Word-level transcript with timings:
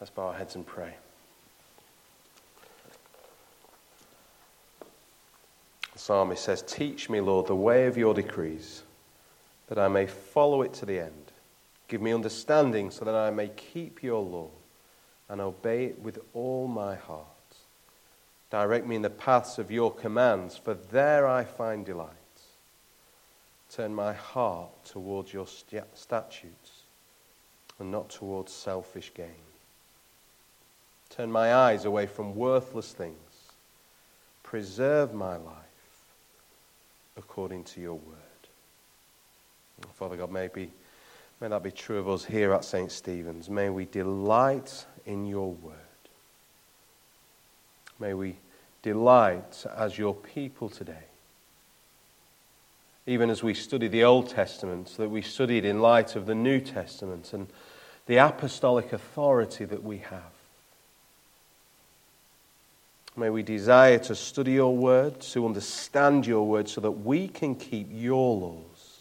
Let's 0.00 0.10
bow 0.10 0.28
our 0.28 0.34
heads 0.34 0.54
and 0.54 0.66
pray. 0.66 0.94
The 5.92 5.98
psalmist 5.98 6.42
says, 6.42 6.62
Teach 6.62 7.10
me, 7.10 7.20
Lord, 7.20 7.46
the 7.46 7.54
way 7.54 7.86
of 7.86 7.98
your 7.98 8.14
decrees, 8.14 8.82
that 9.68 9.78
I 9.78 9.88
may 9.88 10.06
follow 10.06 10.62
it 10.62 10.72
to 10.74 10.86
the 10.86 10.98
end. 10.98 11.32
Give 11.88 12.00
me 12.00 12.14
understanding 12.14 12.90
so 12.90 13.04
that 13.04 13.14
I 13.14 13.30
may 13.30 13.48
keep 13.48 14.02
your 14.02 14.22
law 14.22 14.48
and 15.28 15.40
obey 15.40 15.84
it 15.84 16.00
with 16.00 16.18
all 16.32 16.66
my 16.66 16.94
heart. 16.94 17.26
Direct 18.50 18.86
me 18.86 18.96
in 18.96 19.02
the 19.02 19.10
paths 19.10 19.58
of 19.58 19.70
your 19.70 19.92
commands, 19.92 20.56
for 20.56 20.72
there 20.72 21.28
I 21.28 21.44
find 21.44 21.84
delight. 21.84 22.08
Turn 23.70 23.94
my 23.94 24.14
heart 24.14 24.84
towards 24.84 25.32
your 25.32 25.46
statutes 25.46 26.84
and 27.78 27.90
not 27.90 28.08
towards 28.08 28.52
selfish 28.52 29.12
gain. 29.14 29.49
Turn 31.10 31.30
my 31.30 31.54
eyes 31.54 31.84
away 31.84 32.06
from 32.06 32.36
worthless 32.36 32.92
things. 32.92 33.16
Preserve 34.42 35.12
my 35.12 35.36
life 35.36 35.54
according 37.16 37.64
to 37.64 37.80
your 37.80 37.94
word. 37.94 38.16
Father 39.94 40.16
God, 40.16 40.30
may, 40.30 40.48
be, 40.48 40.70
may 41.40 41.48
that 41.48 41.62
be 41.62 41.70
true 41.70 41.98
of 41.98 42.08
us 42.08 42.24
here 42.24 42.52
at 42.52 42.64
St. 42.64 42.90
Stephen's. 42.90 43.50
May 43.50 43.70
we 43.70 43.84
delight 43.86 44.86
in 45.06 45.26
your 45.26 45.52
word. 45.52 45.74
May 47.98 48.14
we 48.14 48.36
delight 48.82 49.64
as 49.76 49.98
your 49.98 50.14
people 50.14 50.68
today. 50.68 51.04
Even 53.06 53.30
as 53.30 53.42
we 53.42 53.54
study 53.54 53.88
the 53.88 54.04
Old 54.04 54.28
Testament, 54.28 54.94
that 54.96 55.10
we 55.10 55.22
studied 55.22 55.64
in 55.64 55.80
light 55.80 56.16
of 56.16 56.26
the 56.26 56.34
New 56.34 56.60
Testament 56.60 57.32
and 57.32 57.46
the 58.06 58.16
apostolic 58.16 58.92
authority 58.92 59.64
that 59.64 59.82
we 59.82 59.98
have. 59.98 60.39
May 63.16 63.30
we 63.30 63.42
desire 63.42 63.98
to 63.98 64.14
study 64.14 64.52
your 64.52 64.74
word, 64.76 65.20
to 65.20 65.44
understand 65.44 66.26
your 66.26 66.46
word, 66.46 66.68
so 66.68 66.80
that 66.80 66.90
we 66.92 67.28
can 67.28 67.54
keep 67.54 67.88
your 67.90 68.36
laws 68.36 69.00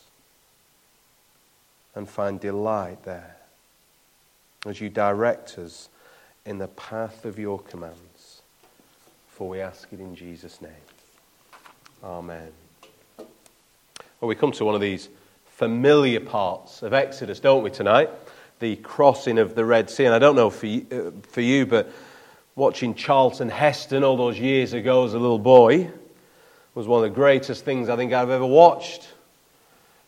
and 1.95 2.09
find 2.09 2.39
delight 2.39 3.03
there 3.03 3.35
as 4.65 4.81
you 4.81 4.89
direct 4.89 5.57
us 5.57 5.89
in 6.45 6.57
the 6.57 6.67
path 6.67 7.25
of 7.25 7.37
your 7.39 7.59
commands. 7.59 8.41
For 9.30 9.47
we 9.47 9.61
ask 9.61 9.91
it 9.93 9.99
in 9.99 10.15
Jesus' 10.15 10.61
name. 10.61 10.71
Amen. 12.03 12.52
Well, 13.17 14.27
we 14.27 14.35
come 14.35 14.52
to 14.53 14.65
one 14.65 14.75
of 14.75 14.81
these 14.81 15.09
familiar 15.45 16.19
parts 16.19 16.81
of 16.81 16.93
Exodus, 16.93 17.39
don't 17.39 17.63
we, 17.63 17.69
tonight? 17.69 18.09
The 18.59 18.75
crossing 18.77 19.37
of 19.37 19.55
the 19.55 19.63
Red 19.63 19.89
Sea. 19.89 20.05
And 20.05 20.15
I 20.15 20.19
don't 20.19 20.35
know 20.35 20.49
for 20.49 20.65
you, 20.65 20.85
uh, 20.91 21.27
for 21.30 21.41
you 21.41 21.65
but 21.65 21.89
watching 22.59 22.93
Charlton 22.93 23.47
Heston 23.47 24.03
all 24.03 24.17
those 24.17 24.38
years 24.38 24.73
ago 24.73 25.05
as 25.05 25.13
a 25.13 25.17
little 25.17 25.39
boy 25.39 25.89
was 26.75 26.88
one 26.88 27.02
of 27.02 27.09
the 27.09 27.15
greatest 27.15 27.63
things 27.63 27.88
I 27.88 27.95
think 27.95 28.11
I've 28.11 28.29
ever 28.29 28.45
watched. 28.45 29.07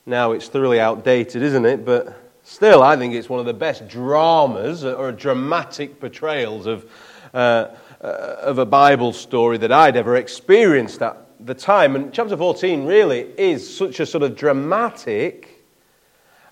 Now 0.05 0.33
it's 0.33 0.49
thoroughly 0.49 0.77
outdated, 0.77 1.43
isn't 1.43 1.65
it? 1.65 1.85
But 1.85 2.13
still, 2.43 2.83
I 2.83 2.97
think 2.97 3.13
it's 3.13 3.29
one 3.29 3.39
of 3.39 3.45
the 3.45 3.53
best 3.53 3.87
dramas 3.87 4.83
or 4.83 5.13
dramatic 5.13 6.01
portrayals 6.01 6.65
of, 6.65 6.91
uh, 7.33 7.67
uh, 8.03 8.35
of 8.41 8.57
a 8.57 8.65
Bible 8.65 9.13
story 9.13 9.57
that 9.59 9.71
I'd 9.71 9.95
ever 9.95 10.17
experienced 10.17 11.01
at 11.01 11.15
the 11.39 11.53
time. 11.53 11.95
And 11.95 12.13
chapter 12.13 12.35
14 12.35 12.85
really 12.85 13.29
is 13.37 13.77
such 13.77 14.01
a 14.01 14.05
sort 14.05 14.23
of 14.23 14.35
dramatic 14.35 15.63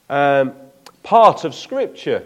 um, 0.09 0.53
part 1.03 1.43
of 1.43 1.53
Scripture. 1.53 2.23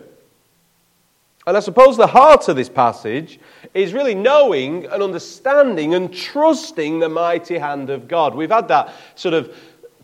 And 1.46 1.58
I 1.58 1.60
suppose 1.60 1.98
the 1.98 2.08
heart 2.08 2.48
of 2.48 2.56
this 2.56 2.70
passage 2.70 3.40
is 3.74 3.94
really 3.94 4.16
knowing 4.16 4.86
and 4.86 5.04
understanding 5.04 5.94
and 5.94 6.14
trusting 6.14 7.00
the 7.00 7.10
mighty 7.10 7.58
hand 7.58 7.90
of 7.90 8.08
God. 8.08 8.34
We've 8.34 8.50
had 8.50 8.70
that 8.70 8.94
sort 9.16 9.34
of 9.34 9.56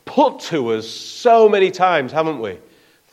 put 0.04 0.40
to 0.40 0.74
us 0.74 0.88
so 0.88 1.48
many 1.48 1.72
times, 1.72 2.12
haven't 2.12 2.40
we? 2.40 2.58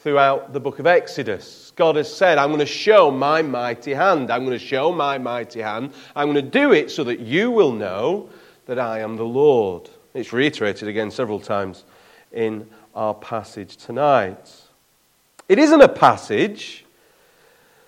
Throughout 0.03 0.53
the 0.53 0.61
book 0.61 0.78
of 0.78 0.87
Exodus. 0.87 1.73
God 1.77 1.97
has 1.97 2.12
said, 2.12 2.39
I'm 2.39 2.49
going 2.49 2.61
to 2.61 2.67
show 2.67 3.11
my 3.11 3.43
mighty 3.43 3.93
hand. 3.93 4.31
I'm 4.31 4.45
going 4.45 4.59
to 4.59 4.65
show 4.65 4.93
my 4.93 5.19
mighty 5.19 5.61
hand. 5.61 5.93
I'm 6.17 6.33
going 6.33 6.43
to 6.45 6.50
do 6.50 6.73
it 6.73 6.91
so 6.91 7.05
that 7.05 7.21
you 7.21 7.50
will 7.50 7.73
know 7.73 8.31
that 8.65 8.79
I 8.79 9.00
am 9.00 9.17
the 9.17 9.25
Lord. 9.25 9.91
It's 10.15 10.33
reiterated 10.33 10.89
again 10.89 11.11
several 11.11 11.39
times 11.39 11.84
in 12.33 12.67
our 12.95 13.15
passage 13.15 13.77
tonight. 13.77 14.62
It 15.49 15.59
isn't 15.59 15.83
a 15.83 15.89
passage 15.89 16.86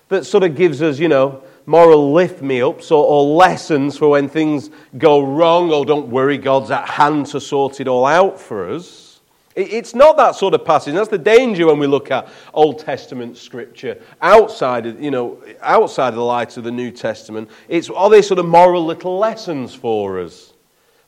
that 0.09 0.25
sort 0.25 0.43
of 0.43 0.55
gives 0.55 0.81
us, 0.81 0.99
you 0.99 1.07
know, 1.07 1.41
moral 1.65 2.11
lift 2.11 2.41
me 2.41 2.61
ups 2.61 2.91
or, 2.91 3.05
or, 3.05 3.35
lessons 3.35 3.95
for 3.97 4.09
when 4.09 4.27
things 4.27 4.71
go 4.97 5.21
wrong 5.21 5.71
or 5.71 5.85
don't 5.85 6.07
worry, 6.07 6.37
God's 6.37 6.71
at 6.71 6.89
hand 6.89 7.27
to 7.27 7.39
sort 7.39 7.79
it 7.79 7.87
all 7.87 8.05
out 8.05 8.39
for 8.39 8.69
us. 8.69 9.21
It, 9.55 9.71
it's 9.71 9.93
not 9.93 10.17
that 10.17 10.35
sort 10.35 10.55
of 10.55 10.65
passage. 10.65 10.95
That's 10.95 11.09
the 11.09 11.19
danger 11.19 11.67
when 11.67 11.77
we 11.77 11.85
look 11.85 12.09
at 12.09 12.27
Old 12.53 12.79
Testament 12.79 13.37
scripture 13.37 14.01
outside 14.19 14.87
of, 14.87 15.01
you 15.01 15.11
know, 15.11 15.43
outside 15.61 16.09
of 16.09 16.15
the 16.15 16.23
light 16.23 16.57
of 16.57 16.63
the 16.63 16.71
New 16.71 16.89
Testament. 16.89 17.49
It's 17.67 17.89
are 17.91 18.09
they 18.09 18.23
sort 18.23 18.39
of 18.39 18.47
moral 18.47 18.83
little 18.83 19.19
lessons 19.19 19.75
for 19.75 20.19
us? 20.19 20.53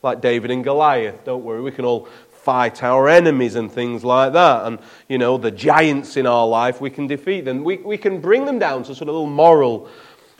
Like 0.02 0.20
David 0.20 0.50
and 0.50 0.64
Goliath, 0.64 1.24
don't 1.24 1.44
worry, 1.44 1.60
we 1.60 1.70
can 1.70 1.84
all 1.84 2.08
fight 2.42 2.82
our 2.82 3.08
enemies 3.08 3.54
and 3.54 3.70
things 3.70 4.04
like 4.04 4.32
that. 4.32 4.66
And, 4.66 4.78
you 5.08 5.18
know, 5.18 5.38
the 5.38 5.50
giants 5.50 6.16
in 6.16 6.26
our 6.26 6.46
life, 6.46 6.80
we 6.80 6.90
can 6.90 7.06
defeat 7.06 7.44
them. 7.44 7.64
We, 7.64 7.76
we 7.78 7.96
can 7.96 8.20
bring 8.20 8.44
them 8.44 8.58
down 8.58 8.82
to 8.84 8.94
sort 8.94 9.02
of 9.02 9.14
little 9.14 9.26
moral 9.26 9.88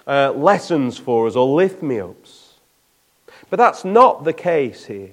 uh, 0.07 0.33
lessons 0.33 0.99
for 0.99 1.27
us 1.27 1.37
or 1.37 1.47
lift 1.47 1.83
me 1.83 2.01
ups. 2.01 2.55
But 3.51 3.59
that's 3.59 3.85
not 3.85 4.25
the 4.25 4.33
case 4.33 4.87
here. 4.87 5.13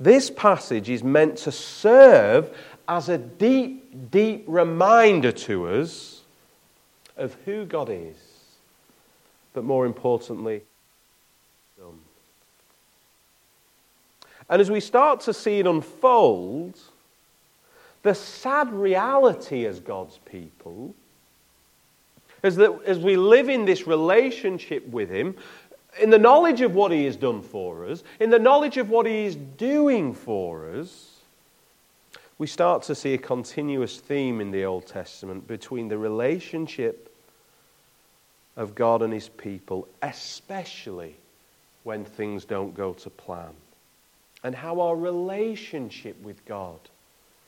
This 0.00 0.30
passage 0.30 0.88
is 0.88 1.04
meant 1.04 1.36
to 1.38 1.52
serve 1.52 2.56
as 2.88 3.08
a 3.08 3.18
deep, 3.18 4.10
deep 4.10 4.44
reminder 4.46 5.32
to 5.32 5.68
us 5.68 6.22
of 7.16 7.36
who 7.44 7.64
God 7.64 7.88
is, 7.90 8.16
but 9.52 9.64
more 9.64 9.86
importantly, 9.86 10.62
And 14.52 14.60
as 14.60 14.70
we 14.70 14.80
start 14.80 15.20
to 15.20 15.32
see 15.32 15.60
it 15.60 15.66
unfold, 15.66 16.78
the 18.02 18.14
sad 18.14 18.70
reality 18.70 19.64
as 19.64 19.80
God's 19.80 20.18
people 20.26 20.94
is 22.42 22.56
that 22.56 22.78
as 22.84 22.98
we 22.98 23.16
live 23.16 23.48
in 23.48 23.64
this 23.64 23.86
relationship 23.86 24.86
with 24.86 25.08
Him, 25.08 25.36
in 26.02 26.10
the 26.10 26.18
knowledge 26.18 26.60
of 26.60 26.74
what 26.74 26.92
He 26.92 27.06
has 27.06 27.16
done 27.16 27.40
for 27.40 27.86
us, 27.86 28.04
in 28.20 28.28
the 28.28 28.38
knowledge 28.38 28.76
of 28.76 28.90
what 28.90 29.06
He 29.06 29.24
is 29.24 29.36
doing 29.36 30.12
for 30.12 30.68
us, 30.68 31.16
we 32.36 32.46
start 32.46 32.82
to 32.82 32.94
see 32.94 33.14
a 33.14 33.18
continuous 33.18 34.00
theme 34.00 34.38
in 34.38 34.50
the 34.50 34.66
Old 34.66 34.86
Testament 34.86 35.48
between 35.48 35.88
the 35.88 35.96
relationship 35.96 37.10
of 38.58 38.74
God 38.74 39.00
and 39.00 39.14
His 39.14 39.30
people, 39.30 39.88
especially 40.02 41.16
when 41.84 42.04
things 42.04 42.44
don't 42.44 42.74
go 42.74 42.92
to 42.92 43.08
plan 43.08 43.54
and 44.44 44.54
how 44.54 44.80
our 44.80 44.96
relationship 44.96 46.20
with 46.22 46.44
God 46.46 46.78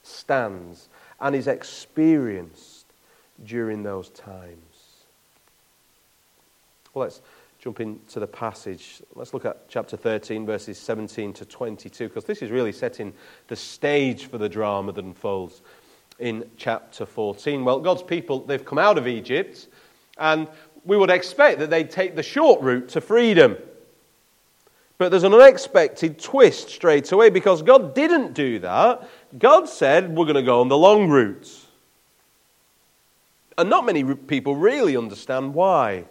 stands 0.03 0.89
and 1.21 1.35
is 1.35 1.47
experienced 1.47 2.87
during 3.45 3.83
those 3.83 4.11
times. 4.11 4.59
Well, 6.93 7.05
let's 7.05 7.21
jump 7.59 7.81
into 7.81 8.21
the 8.21 8.27
passage. 8.27 9.03
Let's 9.15 9.35
look 9.35 9.45
at 9.45 9.69
chapter 9.69 9.97
13, 9.97 10.47
verses 10.47 10.79
17 10.79 11.33
to 11.35 11.45
22, 11.45 12.09
because 12.09 12.25
this 12.25 12.43
is 12.43 12.51
really 12.51 12.73
setting 12.73 13.13
the 13.49 13.57
stage 13.57 14.27
for 14.27 14.39
the 14.39 14.49
drama 14.49 14.93
that 14.93 15.05
unfolds 15.05 15.63
in 16.19 16.49
chapter 16.57 17.07
14. 17.07 17.65
Well, 17.65 17.81
God's 17.81 18.03
people, 18.03 18.41
they've 18.41 18.65
come 18.65 18.79
out 18.79 18.99
of 18.99 19.09
Egypt, 19.09 19.67
and 20.19 20.47
we 20.85 20.97
would 20.97 21.11
expect 21.11 21.59
that 21.59 21.71
they'd 21.71 21.91
take 21.91 22.15
the 22.15 22.23
short 22.23 22.61
route 22.61 22.91
to 22.91 23.01
freedom. 23.01 23.57
But 24.97 25.11
there's 25.11 25.25
an 25.25 25.35
unexpected 25.35 26.21
twist 26.21 26.69
straight 26.69 27.11
away 27.11 27.31
because 27.31 27.63
God 27.63 27.95
didn't 27.95 28.33
do 28.33 28.61
that. 28.61 29.09
God 29.39 29.69
said, 29.69 30.15
We're 30.15 30.25
going 30.25 30.37
to 30.37 30.43
go 30.43 30.61
on 30.61 30.69
the 30.69 30.79
long 30.79 31.09
route. 31.09 31.51
And 33.59 33.71
not 33.71 33.87
many 33.87 34.03
people 34.15 34.57
really 34.57 34.97
understand 34.97 35.55
why. 35.55 36.05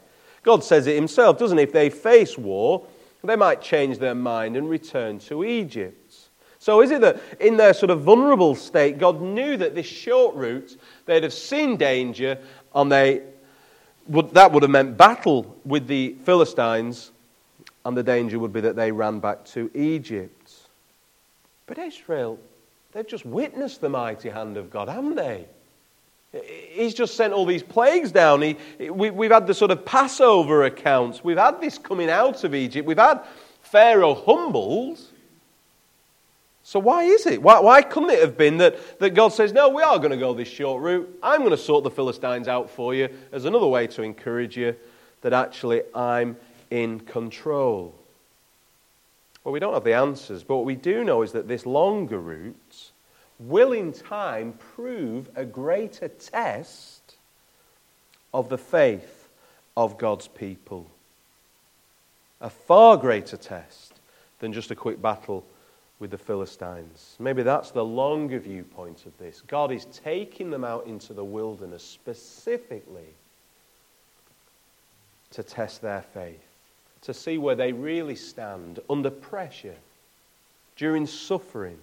God 0.44 0.64
says 0.64 0.88
it 0.88 0.96
himself, 0.96 1.38
doesn't 1.38 1.58
he? 1.58 1.64
If 1.64 1.72
they 1.72 1.90
face 1.90 2.38
war, 2.38 2.86
they 3.24 3.36
might 3.38 3.62
change 3.62 3.98
their 4.00 4.16
mind 4.16 4.58
and 4.58 4.70
return 4.70 5.20
to 5.20 5.46
Egypt. 5.46 6.14
So, 6.60 6.82
is 6.82 6.92
it 6.92 7.02
that 7.02 7.22
in 7.40 7.58
their 7.58 7.74
sort 7.74 7.90
of 7.90 8.02
vulnerable 8.02 8.56
state, 8.56 8.98
God 8.98 9.22
knew 9.22 9.58
that 9.58 9.76
this 9.76 9.86
short 9.86 10.36
route, 10.36 10.78
they'd 11.06 11.24
have 11.24 11.34
seen 11.34 11.78
danger, 11.78 12.38
and 12.76 12.92
they 12.92 13.22
would, 14.08 14.34
that 14.34 14.52
would 14.52 14.64
have 14.64 14.72
meant 14.72 14.98
battle 14.98 15.58
with 15.66 15.88
the 15.88 16.16
Philistines 16.24 17.12
and 17.86 17.98
the 17.98 18.04
danger 18.04 18.40
would 18.40 18.54
be 18.54 18.62
that 18.62 18.76
they 18.76 18.92
ran 18.92 19.20
back 19.20 19.46
to 19.46 19.70
Egypt. 19.74 20.54
But 21.68 21.78
Israel, 21.78 22.40
they've 22.92 23.08
just 23.08 23.26
witnessed 23.26 23.82
the 23.82 23.90
mighty 23.90 24.30
hand 24.30 24.58
of 24.58 24.70
God, 24.70 24.88
haven't 24.90 25.16
they? 25.16 25.46
He's 26.72 26.94
just 26.96 27.16
sent 27.16 27.32
all 27.32 27.46
these 27.46 27.62
plagues 27.62 28.12
down. 28.12 28.42
He, 28.42 28.58
we, 28.90 29.12
we've 29.12 29.32
had 29.32 29.46
the 29.46 29.54
sort 29.54 29.70
of 29.70 29.86
Passover 29.86 30.64
accounts. 30.64 31.24
We've 31.24 31.38
had 31.38 31.62
this 31.62 31.78
coming 31.78 32.10
out 32.10 32.44
of 32.44 32.56
Egypt. 32.56 32.88
We've 32.88 32.98
had 32.98 33.22
Pharaoh 33.62 34.16
humbled. 34.16 35.00
So, 36.64 36.80
why 36.80 37.04
is 37.04 37.28
it? 37.28 37.42
Why, 37.42 37.60
why 37.60 37.82
couldn't 37.82 38.10
it 38.10 38.22
have 38.22 38.38
been 38.38 38.58
that, 38.58 39.00
that 39.00 39.12
God 39.12 39.30
says, 39.30 39.54
No, 39.54 39.70
we 39.70 39.84
are 39.84 39.98
going 40.00 40.12
to 40.12 40.18
go 40.18 40.34
this 40.34 40.48
short 40.48 40.82
route. 40.82 41.20
I'm 41.22 41.40
going 41.40 41.52
to 41.52 41.58
sort 41.58 41.84
the 41.84 41.92
Philistines 41.92 42.48
out 42.48 42.70
for 42.70 42.96
you 42.96 43.10
as 43.32 43.46
another 43.46 43.68
way 43.68 43.86
to 43.88 44.02
encourage 44.02 44.58
you 44.58 44.76
that 45.22 45.34
actually 45.34 45.82
I'm 45.94 46.38
in 46.74 47.00
control? 47.00 47.94
Well, 49.44 49.52
we 49.52 49.60
don't 49.60 49.76
have 49.76 49.84
the 49.84 49.94
answers, 49.94 50.44
but 50.44 50.56
what 50.56 50.66
we 50.66 50.76
do 50.76 51.04
know 51.04 51.22
is 51.22 51.34
that 51.34 51.48
this 51.48 51.68
longer 51.68 52.20
route 52.20 52.92
will 53.38 53.74
in 53.74 53.94
time 53.94 54.54
prove 54.54 55.30
a 55.36 55.46
greater 55.46 56.08
test 56.08 57.16
of 58.34 58.50
the 58.50 58.58
faith 58.58 59.30
of 59.78 60.00
God's 60.00 60.28
people. 60.28 60.90
A 62.42 62.50
far 62.50 62.98
greater 62.98 63.38
test 63.38 64.00
than 64.40 64.52
just 64.52 64.72
a 64.72 64.76
quick 64.76 65.00
battle 65.00 65.46
with 66.00 66.10
the 66.10 66.18
Philistines. 66.18 67.16
Maybe 67.20 67.44
that's 67.44 67.70
the 67.70 67.86
longer 67.86 68.40
viewpoint 68.40 69.06
of 69.06 69.16
this. 69.20 69.42
God 69.46 69.72
is 69.72 69.86
taking 69.86 70.50
them 70.50 70.64
out 70.64 70.88
into 70.88 71.14
the 71.14 71.24
wilderness 71.24 71.84
specifically 71.84 73.14
to 75.34 75.44
test 75.44 75.84
their 75.84 76.02
faith, 76.02 76.53
to 77.04 77.14
see 77.14 77.38
where 77.38 77.56
they 77.56 77.72
really 77.72 78.16
stand 78.16 78.80
under 78.90 79.10
pressure, 79.10 79.76
during 80.76 81.06
suffering 81.06 81.78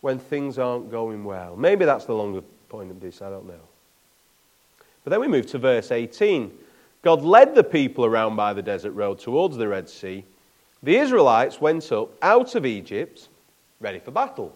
when 0.00 0.18
things 0.18 0.58
aren't 0.58 0.90
going 0.90 1.24
well. 1.24 1.56
Maybe 1.56 1.84
that's 1.84 2.04
the 2.04 2.14
longer 2.14 2.42
point 2.68 2.90
of 2.90 3.00
this, 3.00 3.22
I 3.22 3.30
don't 3.30 3.46
know. 3.46 3.54
But 5.04 5.10
then 5.10 5.20
we 5.20 5.28
move 5.28 5.46
to 5.48 5.58
verse 5.58 5.90
18. 5.90 6.52
God 7.02 7.22
led 7.22 7.54
the 7.54 7.64
people 7.64 8.04
around 8.04 8.36
by 8.36 8.52
the 8.52 8.62
desert 8.62 8.92
road 8.92 9.18
towards 9.18 9.56
the 9.56 9.68
Red 9.68 9.88
Sea. 9.88 10.24
The 10.82 10.96
Israelites 10.96 11.60
went 11.60 11.90
up 11.92 12.10
out 12.22 12.54
of 12.54 12.66
Egypt 12.66 13.28
ready 13.80 13.98
for 13.98 14.10
battle. 14.10 14.54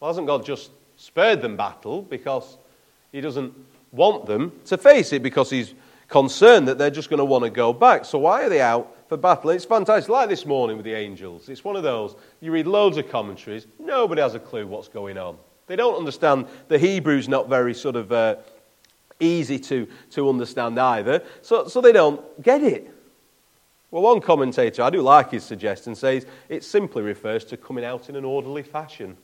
Well, 0.00 0.10
hasn't 0.10 0.26
God 0.26 0.44
just 0.44 0.70
spared 0.96 1.40
them 1.40 1.56
battle 1.56 2.02
because 2.02 2.56
He 3.12 3.20
doesn't 3.20 3.54
want 3.92 4.26
them 4.26 4.52
to 4.66 4.76
face 4.76 5.12
it 5.12 5.22
because 5.22 5.50
He's 5.50 5.72
concerned 6.08 6.68
that 6.68 6.78
they're 6.78 6.90
just 6.90 7.10
going 7.10 7.18
to 7.18 7.24
want 7.24 7.44
to 7.44 7.50
go 7.50 7.72
back? 7.72 8.04
So 8.04 8.18
why 8.18 8.42
are 8.42 8.48
they 8.48 8.60
out 8.60 8.94
for 9.08 9.16
battle. 9.16 9.50
It's 9.50 9.64
fantastic, 9.64 10.10
like 10.10 10.28
this 10.28 10.44
morning 10.44 10.76
with 10.76 10.84
the 10.84 10.94
angels. 10.94 11.48
It's 11.48 11.64
one 11.64 11.76
of 11.76 11.82
those, 11.82 12.14
you 12.40 12.52
read 12.52 12.66
loads 12.66 12.98
of 12.98 13.08
commentaries, 13.08 13.66
nobody 13.78 14.20
has 14.20 14.34
a 14.34 14.38
clue 14.38 14.66
what's 14.66 14.88
going 14.88 15.16
on. 15.16 15.38
They 15.66 15.76
don't 15.76 15.96
understand, 15.96 16.46
the 16.68 16.78
Hebrew's 16.78 17.28
not 17.28 17.48
very 17.48 17.74
sort 17.74 17.96
of 17.96 18.12
uh, 18.12 18.36
easy 19.18 19.58
to, 19.60 19.88
to 20.10 20.28
understand 20.28 20.78
either, 20.78 21.22
so, 21.42 21.66
so 21.66 21.80
they 21.80 21.92
don't 21.92 22.42
get 22.42 22.62
it. 22.62 22.94
Well, 23.90 24.02
one 24.02 24.20
commentator, 24.20 24.82
I 24.82 24.90
do 24.90 25.00
like 25.00 25.30
his 25.30 25.44
suggestion, 25.44 25.94
says 25.94 26.26
it 26.50 26.62
simply 26.62 27.02
refers 27.02 27.46
to 27.46 27.56
coming 27.56 27.86
out 27.86 28.10
in 28.10 28.16
an 28.16 28.24
orderly 28.24 28.62
fashion. 28.62 29.16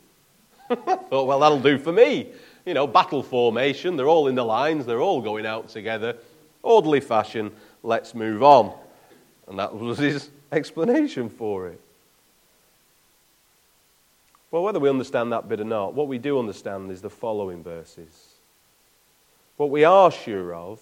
I 0.71 0.75
thought, 0.77 1.27
well, 1.27 1.41
that'll 1.41 1.61
do 1.61 1.79
for 1.79 1.93
me. 1.93 2.31
You 2.65 2.73
know, 2.73 2.87
battle 2.87 3.23
formation, 3.23 3.97
they're 3.97 4.09
all 4.09 4.29
in 4.29 4.35
the 4.35 4.45
lines, 4.45 4.87
they're 4.87 5.03
all 5.03 5.21
going 5.21 5.45
out 5.45 5.69
together. 5.69 6.17
Orderly 6.65 7.01
fashion, 7.01 7.53
let's 7.83 8.15
move 8.15 8.43
on. 8.43 8.73
And 9.47 9.59
that 9.59 9.77
was 9.77 9.99
his 9.99 10.31
explanation 10.51 11.29
for 11.29 11.69
it. 11.69 11.81
Well, 14.51 14.63
whether 14.63 14.81
we 14.81 14.89
understand 14.89 15.33
that 15.33 15.49
bit 15.49 15.61
or 15.61 15.65
not, 15.65 15.95
what 15.95 16.09
we 16.09 16.19
do 16.19 16.39
understand 16.39 16.91
is 16.91 17.03
the 17.03 17.11
following 17.11 17.63
verses. 17.63 18.35
What 19.57 19.71
we 19.71 19.85
are 19.85 20.11
sure 20.11 20.55
of 20.55 20.81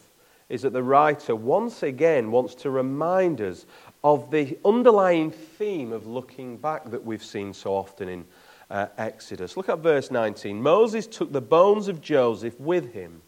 is 0.49 0.63
that 0.63 0.73
the 0.73 0.83
writer 0.83 1.35
once 1.35 1.83
again 1.83 2.31
wants 2.31 2.55
to 2.57 2.71
remind 2.71 3.41
us 3.41 3.65
of 4.05 4.31
the 4.31 4.59
underlying 4.65 5.31
theme 5.31 5.93
of 5.93 6.07
looking 6.07 6.59
back 6.59 6.91
that 6.91 7.05
we've 7.05 7.25
seen 7.25 7.55
so 7.55 7.75
often 7.75 8.09
in 8.09 8.25
uh, 8.71 8.87
Exodus. 8.99 9.57
Look 9.57 9.69
at 9.69 9.79
verse 9.79 10.11
19. 10.11 10.63
Moses 10.63 11.07
took 11.07 11.33
the 11.33 11.41
bones 11.41 11.89
of 11.89 12.01
Joseph 12.01 12.59
with 12.61 12.93
him 12.93 13.23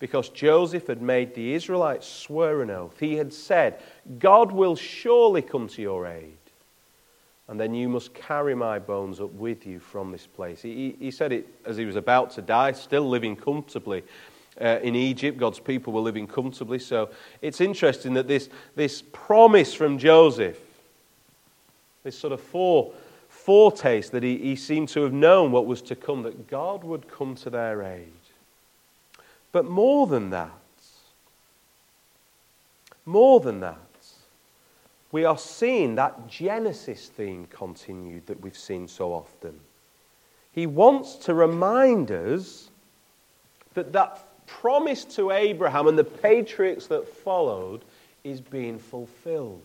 because 0.00 0.30
Joseph 0.30 0.88
had 0.88 1.00
made 1.00 1.34
the 1.34 1.52
Israelites 1.52 2.08
swear 2.08 2.62
an 2.62 2.70
oath. 2.70 2.98
He 2.98 3.16
had 3.16 3.32
said, 3.32 3.80
God 4.18 4.50
will 4.50 4.74
surely 4.74 5.42
come 5.42 5.68
to 5.68 5.82
your 5.82 6.06
aid, 6.06 6.38
and 7.46 7.60
then 7.60 7.74
you 7.74 7.88
must 7.88 8.14
carry 8.14 8.56
my 8.56 8.80
bones 8.80 9.20
up 9.20 9.32
with 9.34 9.66
you 9.66 9.78
from 9.78 10.10
this 10.10 10.26
place. 10.26 10.62
He, 10.62 10.96
he 10.98 11.10
said 11.10 11.32
it 11.32 11.46
as 11.64 11.76
he 11.76 11.84
was 11.84 11.96
about 11.96 12.30
to 12.32 12.42
die, 12.42 12.72
still 12.72 13.08
living 13.08 13.36
comfortably. 13.36 14.02
Uh, 14.60 14.78
in 14.82 14.96
Egypt, 14.96 15.38
God's 15.38 15.60
people 15.60 15.92
were 15.92 16.00
living 16.00 16.26
comfortably. 16.26 16.78
So 16.78 17.10
it's 17.40 17.60
interesting 17.60 18.14
that 18.14 18.26
this, 18.26 18.48
this 18.74 19.02
promise 19.12 19.72
from 19.74 19.96
Joseph, 19.98 20.58
this 22.02 22.18
sort 22.18 22.32
of 22.32 22.40
fore, 22.40 22.92
foretaste 23.28 24.12
that 24.12 24.22
he, 24.22 24.38
he 24.38 24.56
seemed 24.56 24.88
to 24.90 25.02
have 25.02 25.12
known 25.12 25.52
what 25.52 25.66
was 25.66 25.82
to 25.82 25.94
come, 25.94 26.22
that 26.22 26.48
God 26.48 26.84
would 26.84 27.08
come 27.08 27.34
to 27.36 27.50
their 27.50 27.82
aid. 27.82 28.12
But 29.52 29.64
more 29.64 30.06
than 30.06 30.30
that, 30.30 30.50
more 33.04 33.40
than 33.40 33.60
that, 33.60 33.78
we 35.12 35.24
are 35.24 35.38
seeing 35.38 35.96
that 35.96 36.28
Genesis 36.28 37.08
theme 37.08 37.46
continued 37.50 38.26
that 38.26 38.40
we've 38.40 38.56
seen 38.56 38.86
so 38.86 39.12
often. 39.12 39.58
He 40.52 40.66
wants 40.66 41.16
to 41.16 41.34
remind 41.34 42.10
us 42.10 42.70
that 43.74 43.92
that 43.92 44.24
promise 44.46 45.04
to 45.04 45.30
Abraham 45.30 45.88
and 45.88 45.98
the 45.98 46.04
patriarchs 46.04 46.86
that 46.88 47.08
followed 47.08 47.82
is 48.24 48.40
being 48.40 48.78
fulfilled. 48.78 49.62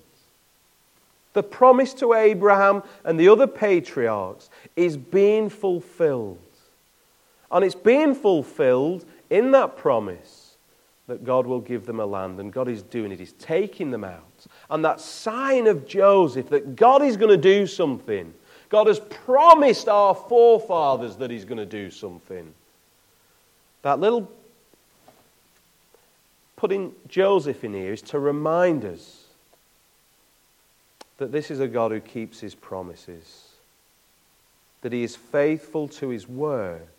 The 1.34 1.44
promise 1.44 1.94
to 1.96 2.14
Abraham 2.14 2.82
and 3.04 3.20
the 3.20 3.28
other 3.28 3.48
patriarchs 3.48 4.50
is 4.76 4.96
being 4.96 5.50
fulfilled. 5.50 6.40
And 7.52 7.66
it's 7.66 7.76
being 7.76 8.16
fulfilled 8.16 9.06
in 9.30 9.52
that 9.52 9.78
promise 9.78 10.46
that 11.08 11.24
God 11.24 11.46
will 11.46 11.62
give 11.62 11.86
them 11.86 12.00
a 12.00 12.06
land, 12.06 12.40
and 12.40 12.52
God 12.52 12.68
is 12.68 12.82
doing 12.82 13.12
it. 13.12 13.20
He's 13.20 13.34
taking 13.34 13.92
them 13.92 14.04
out. 14.04 14.46
And 14.70 14.84
that 14.84 15.00
sign 15.00 15.68
of 15.68 15.88
Joseph 15.88 16.50
that 16.50 16.76
God 16.76 17.04
is 17.04 17.16
going 17.16 17.30
to 17.30 17.38
do 17.38 17.68
something. 17.68 18.34
God 18.70 18.88
has 18.88 19.00
promised 19.00 19.88
our 19.88 20.16
forefathers 20.16 21.18
that 21.18 21.30
He's 21.30 21.46
going 21.46 21.60
to 21.60 21.66
do 21.66 21.92
something. 21.92 22.52
That 23.84 24.00
little 24.00 24.32
putting 26.56 26.94
Joseph 27.08 27.64
in 27.64 27.74
here 27.74 27.94
is 27.94 28.02
to 28.04 28.18
remind 28.18 28.84
us 28.84 29.26
that 31.18 31.32
this 31.32 31.52
is 31.52 31.60
a 31.60 31.68
God 31.68 31.92
who 31.92 32.00
keeps 32.00 32.40
His 32.40 32.56
promises, 32.56 33.50
that 34.82 34.92
He 34.92 35.04
is 35.04 35.16
faithful 35.16 35.88
to 35.90 36.10
His 36.10 36.28
word 36.28 36.95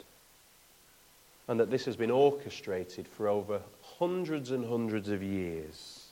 and 1.49 1.61
that 1.61 1.71
this 1.71 1.85
has 1.85 1.97
been 1.97 2.11
orchestrated 2.11 3.07
for 3.07 3.29
over 3.29 3.61
hundreds 3.99 4.51
and 4.51 4.69
hundreds 4.69 5.09
of 5.09 5.23
years 5.23 6.09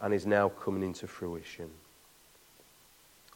and 0.00 0.12
is 0.12 0.26
now 0.26 0.48
coming 0.48 0.82
into 0.82 1.06
fruition. 1.06 1.70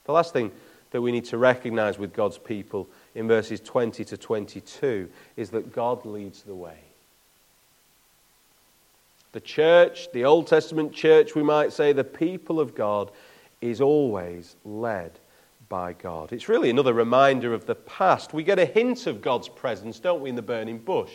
The 0.05 0.13
last 0.13 0.33
thing 0.33 0.53
that 0.91 1.03
we 1.03 1.13
need 1.13 1.27
to 1.27 1.39
recognize 1.39 1.99
with 1.99 2.15
God's 2.15 2.39
people 2.39 2.89
in 3.15 3.29
verses 3.29 3.61
20 3.61 4.05
to 4.05 4.17
22 4.17 5.09
is 5.37 5.51
that 5.51 5.73
God 5.73 6.05
leads 6.05 6.43
the 6.43 6.55
way. 6.55 6.79
The 9.33 9.41
church, 9.41 10.11
the 10.13 10.25
Old 10.25 10.47
Testament 10.47 10.93
church, 10.93 11.35
we 11.35 11.43
might 11.43 11.73
say, 11.73 11.93
the 11.93 12.05
people 12.05 12.59
of 12.59 12.75
God, 12.75 13.11
is 13.61 13.81
always 13.81 14.57
led 14.65 15.13
by 15.69 15.93
God. 15.93 16.33
It's 16.33 16.49
really 16.49 16.71
another 16.71 16.93
reminder 16.95 17.53
of 17.53 17.67
the 17.67 17.75
past. 17.75 18.33
We 18.33 18.43
get 18.43 18.59
a 18.59 18.65
hint 18.65 19.07
of 19.07 19.21
God's 19.21 19.49
presence, 19.49 19.99
don't 19.99 20.21
we, 20.21 20.31
in 20.31 20.37
the 20.37 20.43
burning 20.43 20.79
bush? 20.79 21.13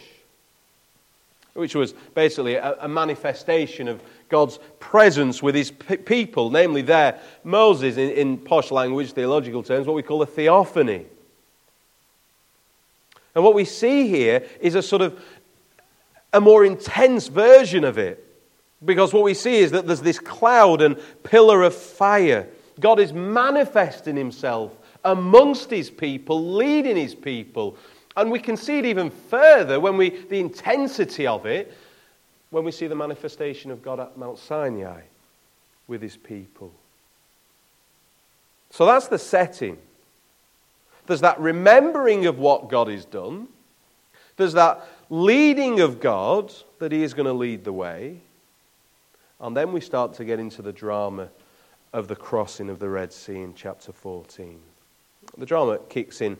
Which 1.53 1.75
was 1.75 1.93
basically 2.13 2.55
a, 2.55 2.75
a 2.81 2.87
manifestation 2.87 3.87
of 3.87 4.01
God's 4.29 4.59
presence 4.79 5.41
with 5.41 5.55
his 5.55 5.71
people, 5.71 6.49
namely 6.49 6.81
there, 6.81 7.19
Moses, 7.43 7.97
in, 7.97 8.11
in 8.11 8.37
posh 8.37 8.71
language, 8.71 9.13
theological 9.13 9.63
terms, 9.63 9.87
what 9.87 9.95
we 9.95 10.03
call 10.03 10.21
a 10.21 10.27
theophany. 10.27 11.05
And 13.35 13.43
what 13.43 13.55
we 13.55 13.65
see 13.65 14.07
here 14.07 14.45
is 14.59 14.75
a 14.75 14.81
sort 14.81 15.01
of 15.01 15.19
a 16.31 16.41
more 16.41 16.65
intense 16.65 17.27
version 17.27 17.83
of 17.83 17.97
it. 17.97 18.19
Because 18.83 19.13
what 19.13 19.23
we 19.23 19.33
see 19.33 19.57
is 19.57 19.71
that 19.71 19.87
there's 19.87 20.01
this 20.01 20.19
cloud 20.19 20.81
and 20.81 20.99
pillar 21.23 21.63
of 21.63 21.73
fire 21.73 22.47
God 22.79 22.99
is 22.99 23.13
manifesting 23.13 24.15
himself 24.15 24.71
amongst 25.03 25.69
his 25.69 25.89
people, 25.89 26.53
leading 26.55 26.95
his 26.95 27.15
people. 27.15 27.77
And 28.15 28.31
we 28.31 28.39
can 28.39 28.57
see 28.57 28.79
it 28.79 28.85
even 28.85 29.09
further 29.09 29.79
when 29.79 29.97
we, 29.97 30.09
the 30.09 30.39
intensity 30.39 31.27
of 31.27 31.45
it, 31.45 31.73
when 32.49 32.63
we 32.63 32.71
see 32.71 32.87
the 32.87 32.95
manifestation 32.95 33.71
of 33.71 33.81
God 33.81 33.99
at 33.99 34.17
Mount 34.17 34.37
Sinai 34.37 35.01
with 35.87 36.01
his 36.01 36.15
people. 36.15 36.71
So 38.69 38.85
that's 38.85 39.07
the 39.07 39.19
setting. 39.19 39.77
There's 41.05 41.21
that 41.21 41.39
remembering 41.39 42.25
of 42.25 42.39
what 42.39 42.69
God 42.69 42.87
has 42.87 43.05
done. 43.05 43.47
There's 44.37 44.53
that 44.53 44.87
leading 45.09 45.79
of 45.79 45.99
God, 45.99 46.51
that 46.79 46.91
He 46.91 47.03
is 47.03 47.13
going 47.13 47.27
to 47.27 47.33
lead 47.33 47.63
the 47.63 47.73
way. 47.73 48.19
And 49.39 49.55
then 49.55 49.73
we 49.73 49.81
start 49.81 50.15
to 50.15 50.25
get 50.25 50.39
into 50.39 50.61
the 50.61 50.71
drama 50.71 51.29
of 51.93 52.07
the 52.07 52.15
crossing 52.15 52.69
of 52.69 52.79
the 52.79 52.89
Red 52.89 53.13
Sea 53.13 53.41
in 53.41 53.53
chapter 53.53 53.91
14. 53.91 54.59
The 55.37 55.45
drama 55.45 55.79
kicks 55.89 56.21
in 56.21 56.37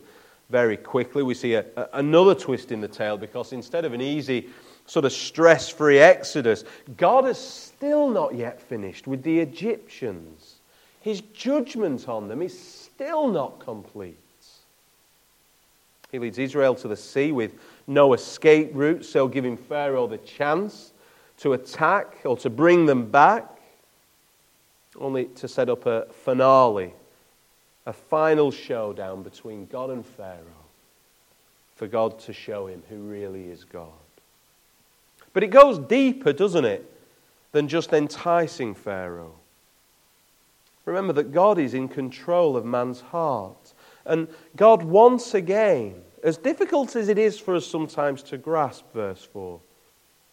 very 0.50 0.76
quickly. 0.76 1.22
We 1.22 1.34
see 1.34 1.54
a, 1.54 1.64
a, 1.76 1.88
another 1.94 2.34
twist 2.34 2.72
in 2.72 2.80
the 2.80 2.88
tale 2.88 3.16
because 3.16 3.52
instead 3.52 3.84
of 3.84 3.92
an 3.92 4.00
easy, 4.00 4.48
sort 4.86 5.04
of 5.04 5.12
stress 5.12 5.68
free 5.68 5.98
exodus, 5.98 6.64
God 6.96 7.24
has 7.24 7.38
still 7.38 8.08
not 8.08 8.34
yet 8.34 8.60
finished 8.60 9.06
with 9.06 9.22
the 9.22 9.40
Egyptians. 9.40 10.56
His 11.00 11.20
judgment 11.32 12.08
on 12.08 12.28
them 12.28 12.42
is 12.42 12.58
still 12.58 13.28
not 13.28 13.60
complete. 13.60 14.16
He 16.10 16.18
leads 16.18 16.38
Israel 16.38 16.74
to 16.76 16.88
the 16.88 16.96
sea 16.96 17.32
with 17.32 17.54
no 17.86 18.12
escape 18.12 18.70
route, 18.72 19.04
so 19.04 19.26
giving 19.26 19.56
Pharaoh 19.56 20.06
the 20.06 20.18
chance 20.18 20.92
to 21.38 21.54
attack 21.54 22.18
or 22.24 22.36
to 22.36 22.50
bring 22.50 22.86
them 22.86 23.10
back, 23.10 23.53
only 24.98 25.26
to 25.26 25.48
set 25.48 25.68
up 25.68 25.86
a 25.86 26.06
finale, 26.10 26.92
a 27.86 27.92
final 27.92 28.50
showdown 28.50 29.22
between 29.22 29.66
God 29.66 29.90
and 29.90 30.04
Pharaoh 30.04 30.64
for 31.74 31.86
God 31.86 32.18
to 32.20 32.32
show 32.32 32.66
him 32.66 32.82
who 32.88 32.96
really 32.96 33.48
is 33.48 33.64
God. 33.64 33.88
But 35.32 35.42
it 35.42 35.48
goes 35.48 35.78
deeper, 35.78 36.32
doesn't 36.32 36.64
it, 36.64 36.90
than 37.52 37.68
just 37.68 37.92
enticing 37.92 38.74
Pharaoh. 38.74 39.34
Remember 40.84 41.12
that 41.14 41.32
God 41.32 41.58
is 41.58 41.74
in 41.74 41.88
control 41.88 42.56
of 42.56 42.64
man's 42.64 43.00
heart. 43.00 43.74
And 44.04 44.28
God, 44.54 44.82
once 44.82 45.34
again, 45.34 46.02
as 46.22 46.36
difficult 46.36 46.94
as 46.94 47.08
it 47.08 47.18
is 47.18 47.38
for 47.38 47.54
us 47.54 47.66
sometimes 47.66 48.22
to 48.24 48.38
grasp, 48.38 48.84
verse 48.92 49.24
4, 49.24 49.60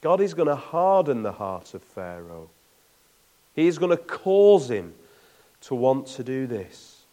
God 0.01 0.21
is 0.21 0.33
going 0.33 0.47
to 0.47 0.55
harden 0.55 1.23
the 1.23 1.31
heart 1.31 1.73
of 1.73 1.83
Pharaoh. 1.83 2.49
He 3.55 3.67
is 3.67 3.77
going 3.77 3.91
to 3.91 3.97
cause 3.97 4.69
him 4.69 4.93
to 5.61 5.75
want 5.75 6.07
to 6.07 6.23
do 6.23 6.47
this. 6.47 7.03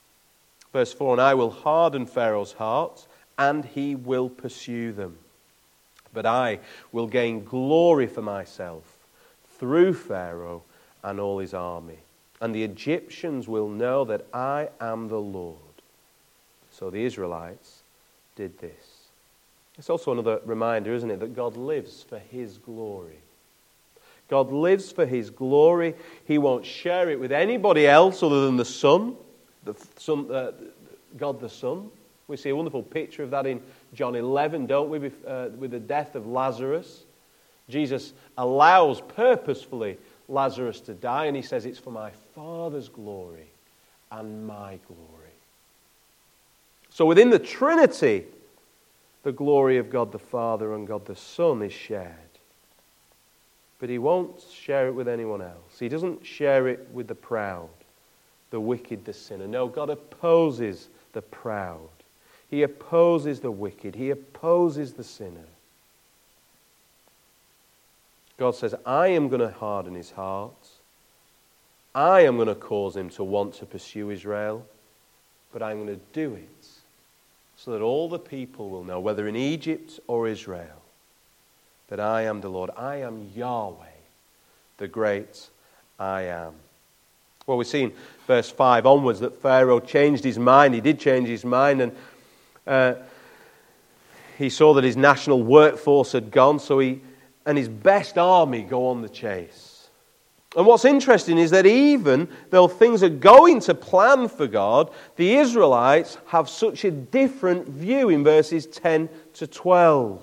Verse 0.72 0.92
4 0.92 1.14
And 1.14 1.20
I 1.20 1.34
will 1.34 1.50
harden 1.50 2.06
Pharaoh's 2.06 2.52
heart, 2.52 3.06
and 3.36 3.64
he 3.64 3.94
will 3.94 4.28
pursue 4.28 4.92
them. 4.92 5.18
But 6.12 6.26
I 6.26 6.60
will 6.92 7.06
gain 7.06 7.44
glory 7.44 8.06
for 8.06 8.22
myself 8.22 8.84
through 9.58 9.94
Pharaoh 9.94 10.62
and 11.02 11.20
all 11.20 11.38
his 11.38 11.54
army. 11.54 11.98
And 12.40 12.54
the 12.54 12.64
Egyptians 12.64 13.48
will 13.48 13.68
know 13.68 14.04
that 14.04 14.26
I 14.32 14.68
am 14.80 15.08
the 15.08 15.20
Lord. 15.20 15.56
So 16.70 16.90
the 16.90 17.04
Israelites 17.04 17.82
did 18.36 18.58
this. 18.60 18.98
It's 19.76 19.90
also 19.90 20.12
another 20.12 20.40
reminder, 20.44 20.92
isn't 20.94 21.10
it, 21.10 21.20
that 21.20 21.36
God 21.36 21.56
lives 21.56 22.02
for 22.02 22.18
His 22.18 22.58
glory. 22.58 23.18
God 24.28 24.52
lives 24.52 24.92
for 24.92 25.06
His 25.06 25.30
glory. 25.30 25.94
He 26.24 26.38
won't 26.38 26.64
share 26.64 27.10
it 27.10 27.18
with 27.18 27.32
anybody 27.32 27.86
else 27.86 28.22
other 28.22 28.44
than 28.46 28.56
the 28.56 28.64
Son, 28.64 29.16
the 29.64 29.74
Son 29.96 30.30
uh, 30.30 30.52
God 31.16 31.40
the 31.40 31.48
Son. 31.48 31.90
We 32.28 32.36
see 32.36 32.50
a 32.50 32.56
wonderful 32.56 32.82
picture 32.82 33.22
of 33.22 33.30
that 33.30 33.46
in 33.46 33.62
John 33.94 34.14
11, 34.14 34.66
don't 34.66 34.90
we, 34.90 35.10
uh, 35.26 35.48
with 35.56 35.70
the 35.70 35.80
death 35.80 36.14
of 36.14 36.26
Lazarus. 36.26 37.04
Jesus 37.70 38.12
allows 38.36 39.00
purposefully 39.00 39.96
Lazarus 40.28 40.80
to 40.82 40.94
die, 40.94 41.26
and 41.26 41.36
he 41.36 41.42
says, 41.42 41.64
It's 41.64 41.78
for 41.78 41.90
my 41.90 42.10
Father's 42.34 42.88
glory 42.88 43.50
and 44.10 44.46
my 44.46 44.78
glory. 44.86 45.32
So 46.90 47.06
within 47.06 47.30
the 47.30 47.38
Trinity, 47.38 48.24
the 49.22 49.32
glory 49.32 49.78
of 49.78 49.90
God 49.90 50.12
the 50.12 50.18
Father 50.18 50.74
and 50.74 50.86
God 50.86 51.06
the 51.06 51.16
Son 51.16 51.62
is 51.62 51.72
shared. 51.72 52.14
But 53.78 53.88
he 53.88 53.98
won't 53.98 54.40
share 54.40 54.88
it 54.88 54.92
with 54.92 55.08
anyone 55.08 55.40
else. 55.40 55.78
He 55.78 55.88
doesn't 55.88 56.24
share 56.26 56.68
it 56.68 56.88
with 56.92 57.06
the 57.06 57.14
proud, 57.14 57.68
the 58.50 58.60
wicked, 58.60 59.04
the 59.04 59.12
sinner. 59.12 59.46
No, 59.46 59.68
God 59.68 59.90
opposes 59.90 60.88
the 61.12 61.22
proud. 61.22 61.88
He 62.50 62.62
opposes 62.62 63.40
the 63.40 63.50
wicked. 63.50 63.94
He 63.94 64.10
opposes 64.10 64.94
the 64.94 65.04
sinner. 65.04 65.46
God 68.36 68.54
says, 68.54 68.74
I 68.86 69.08
am 69.08 69.28
going 69.28 69.40
to 69.40 69.50
harden 69.50 69.94
his 69.94 70.12
heart. 70.12 70.68
I 71.94 72.20
am 72.20 72.36
going 72.36 72.48
to 72.48 72.54
cause 72.54 72.96
him 72.96 73.10
to 73.10 73.24
want 73.24 73.54
to 73.54 73.66
pursue 73.66 74.10
Israel, 74.10 74.64
but 75.52 75.62
I'm 75.62 75.84
going 75.84 75.98
to 75.98 76.04
do 76.12 76.34
it 76.34 76.66
so 77.56 77.72
that 77.72 77.82
all 77.82 78.08
the 78.08 78.18
people 78.18 78.70
will 78.70 78.84
know, 78.84 79.00
whether 79.00 79.26
in 79.26 79.34
Egypt 79.34 79.98
or 80.06 80.28
Israel, 80.28 80.82
that 81.88 82.00
I 82.00 82.22
am 82.22 82.40
the 82.40 82.48
Lord. 82.48 82.70
I 82.76 82.96
am 82.96 83.30
Yahweh, 83.34 83.86
the 84.76 84.88
great 84.88 85.48
I 85.98 86.22
am. 86.22 86.52
Well, 87.46 87.56
we've 87.56 87.66
seen 87.66 87.92
verse 88.26 88.50
5 88.50 88.86
onwards 88.86 89.20
that 89.20 89.40
Pharaoh 89.40 89.80
changed 89.80 90.22
his 90.22 90.38
mind. 90.38 90.74
He 90.74 90.80
did 90.80 91.00
change 91.00 91.28
his 91.28 91.44
mind, 91.44 91.80
and 91.80 91.96
uh, 92.66 92.94
he 94.36 94.50
saw 94.50 94.74
that 94.74 94.84
his 94.84 94.96
national 94.96 95.42
workforce 95.42 96.12
had 96.12 96.30
gone, 96.30 96.58
so 96.58 96.78
he 96.78 97.00
and 97.46 97.56
his 97.56 97.68
best 97.68 98.18
army 98.18 98.62
go 98.62 98.88
on 98.88 99.00
the 99.00 99.08
chase. 99.08 99.88
And 100.56 100.66
what's 100.66 100.84
interesting 100.84 101.38
is 101.38 101.50
that 101.50 101.66
even 101.66 102.28
though 102.50 102.68
things 102.68 103.02
are 103.02 103.08
going 103.08 103.60
to 103.60 103.74
plan 103.74 104.28
for 104.28 104.46
God, 104.46 104.90
the 105.16 105.36
Israelites 105.36 106.18
have 106.26 106.48
such 106.48 106.84
a 106.84 106.90
different 106.90 107.66
view 107.68 108.10
in 108.10 108.24
verses 108.24 108.66
10 108.66 109.08
to 109.34 109.46
12. 109.46 110.22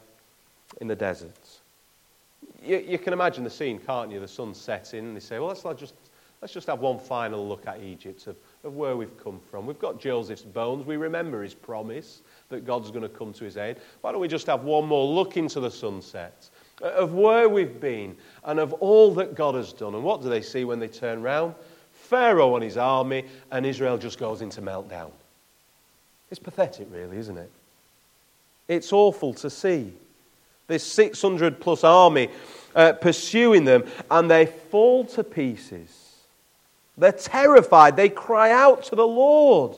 in 0.79 0.87
the 0.87 0.95
desert. 0.95 1.59
You, 2.63 2.77
you 2.77 2.97
can 2.97 3.13
imagine 3.13 3.43
the 3.43 3.49
scene, 3.49 3.79
can't 3.79 4.11
you? 4.11 4.19
The 4.19 4.27
sun 4.27 4.53
setting, 4.53 4.99
and 4.99 5.15
they 5.15 5.19
say, 5.19 5.39
Well, 5.39 5.47
let's 5.47 5.79
just, 5.79 5.95
let's 6.41 6.53
just 6.53 6.67
have 6.67 6.79
one 6.79 6.99
final 6.99 7.47
look 7.47 7.67
at 7.67 7.81
Egypt 7.81 8.27
of, 8.27 8.35
of 8.63 8.75
where 8.75 8.95
we've 8.95 9.17
come 9.21 9.39
from. 9.49 9.65
We've 9.65 9.79
got 9.79 9.99
Joseph's 9.99 10.43
bones. 10.43 10.85
We 10.85 10.97
remember 10.97 11.43
his 11.43 11.53
promise 11.53 12.21
that 12.49 12.65
God's 12.65 12.91
going 12.91 13.03
to 13.03 13.09
come 13.09 13.33
to 13.33 13.43
his 13.43 13.57
aid. 13.57 13.77
Why 14.01 14.11
don't 14.11 14.21
we 14.21 14.27
just 14.27 14.47
have 14.47 14.63
one 14.63 14.85
more 14.85 15.05
look 15.05 15.37
into 15.37 15.59
the 15.59 15.71
sunset? 15.71 16.49
Uh, 16.81 16.87
of 16.91 17.13
where 17.13 17.47
we've 17.47 17.79
been 17.79 18.15
and 18.43 18.59
of 18.59 18.73
all 18.73 19.13
that 19.15 19.35
God 19.35 19.55
has 19.55 19.73
done. 19.73 19.93
And 19.93 20.03
what 20.03 20.21
do 20.21 20.29
they 20.29 20.41
see 20.41 20.63
when 20.63 20.79
they 20.79 20.87
turn 20.87 21.21
round? 21.21 21.53
Pharaoh 21.93 22.55
and 22.55 22.63
his 22.63 22.77
army, 22.77 23.25
and 23.51 23.65
Israel 23.65 23.97
just 23.97 24.17
goes 24.17 24.41
into 24.41 24.61
meltdown. 24.61 25.11
It's 26.29 26.39
pathetic, 26.39 26.87
really, 26.91 27.17
isn't 27.17 27.37
it? 27.37 27.51
It's 28.67 28.91
awful 28.91 29.33
to 29.35 29.49
see. 29.49 29.93
This 30.67 30.83
600 30.83 31.59
plus 31.59 31.83
army 31.83 32.29
uh, 32.75 32.93
pursuing 32.93 33.65
them, 33.65 33.83
and 34.09 34.29
they 34.29 34.45
fall 34.45 35.05
to 35.05 35.23
pieces. 35.23 36.15
They're 36.97 37.11
terrified. 37.11 37.95
They 37.95 38.09
cry 38.09 38.51
out 38.51 38.83
to 38.85 38.95
the 38.95 39.07
Lord. 39.07 39.77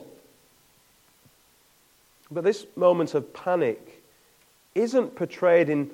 But 2.30 2.44
this 2.44 2.66
moment 2.76 3.14
of 3.14 3.32
panic 3.32 4.02
isn't 4.74 5.14
portrayed 5.14 5.68
in 5.68 5.90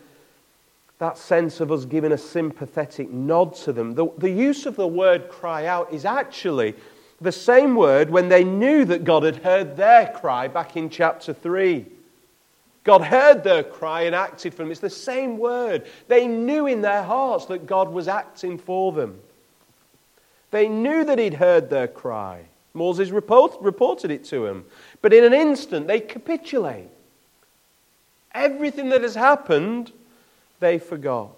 that 0.99 1.17
sense 1.19 1.61
of 1.61 1.73
us 1.73 1.85
giving 1.85 2.13
a 2.13 2.19
sympathetic 2.19 3.11
nod 3.11 3.55
to 3.57 3.73
them. 3.73 3.95
The, 3.95 4.09
the 4.19 4.31
use 4.31 4.67
of 4.67 4.77
the 4.77 4.87
word 4.87 5.29
cry 5.29 5.67
out 5.67 5.93
is 5.93 6.05
actually 6.05 6.75
the 7.21 7.33
same 7.33 7.75
word 7.75 8.11
when 8.11 8.29
they 8.29 8.45
knew 8.45 8.85
that 8.87 9.05
God 9.05 9.23
had 9.23 9.37
heard 9.37 9.77
their 9.77 10.09
cry 10.09 10.49
back 10.49 10.77
in 10.77 10.91
chapter 10.91 11.33
3. 11.33 11.87
God 12.85 13.03
heard 13.03 13.45
their 13.45 13.63
cry 13.63 14.03
and 14.03 14.15
acted 14.15 14.55
for 14.55 14.63
them. 14.63 14.71
It's 14.71 14.81
the 14.81 14.89
same 14.91 15.39
word. 15.39 15.87
They 16.09 16.27
knew 16.27 16.67
in 16.67 16.81
their 16.81 17.03
hearts 17.03 17.47
that 17.47 17.67
God 17.67 17.91
was 17.93 18.09
acting 18.09 18.59
for 18.59 18.93
them. 18.93 19.21
They 20.51 20.69
knew 20.69 21.05
that 21.05 21.19
He'd 21.19 21.35
heard 21.35 21.71
their 21.71 21.89
cry. 21.89 22.45
Moses 22.73 23.11
report, 23.11 23.61
reported 23.61 24.11
it 24.11 24.25
to 24.27 24.47
him. 24.47 24.65
But 25.03 25.13
in 25.13 25.25
an 25.25 25.35
instant, 25.35 25.87
they 25.87 26.01
capitulate. 26.01 26.89
Everything 28.33 28.91
that 28.91 29.03
has 29.03 29.15
happened 29.15 29.93
they 30.61 30.79
forgot. 30.79 31.35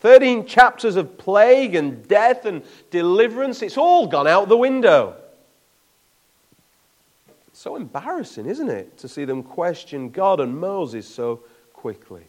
13 0.00 0.46
chapters 0.46 0.96
of 0.96 1.18
plague 1.18 1.74
and 1.74 2.06
death 2.06 2.44
and 2.46 2.62
deliverance, 2.90 3.62
it's 3.62 3.76
all 3.76 4.06
gone 4.06 4.26
out 4.26 4.48
the 4.48 4.56
window. 4.56 5.16
So 7.60 7.76
embarrassing, 7.76 8.46
isn't 8.46 8.70
it, 8.70 8.96
to 9.00 9.06
see 9.06 9.26
them 9.26 9.42
question 9.42 10.08
God 10.08 10.40
and 10.40 10.58
Moses 10.58 11.06
so 11.06 11.40
quickly. 11.74 12.22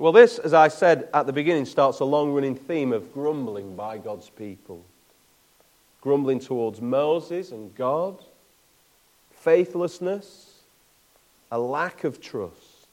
Well, 0.00 0.10
this, 0.10 0.40
as 0.40 0.52
I 0.52 0.66
said 0.66 1.08
at 1.14 1.26
the 1.26 1.32
beginning, 1.32 1.64
starts 1.64 2.00
a 2.00 2.04
long 2.04 2.32
running 2.32 2.56
theme 2.56 2.92
of 2.92 3.14
grumbling 3.14 3.76
by 3.76 3.98
God's 3.98 4.30
people. 4.30 4.84
Grumbling 6.00 6.40
towards 6.40 6.80
Moses 6.80 7.52
and 7.52 7.72
God, 7.76 8.18
faithlessness, 9.30 10.58
a 11.52 11.58
lack 11.60 12.02
of 12.02 12.20
trust 12.20 12.88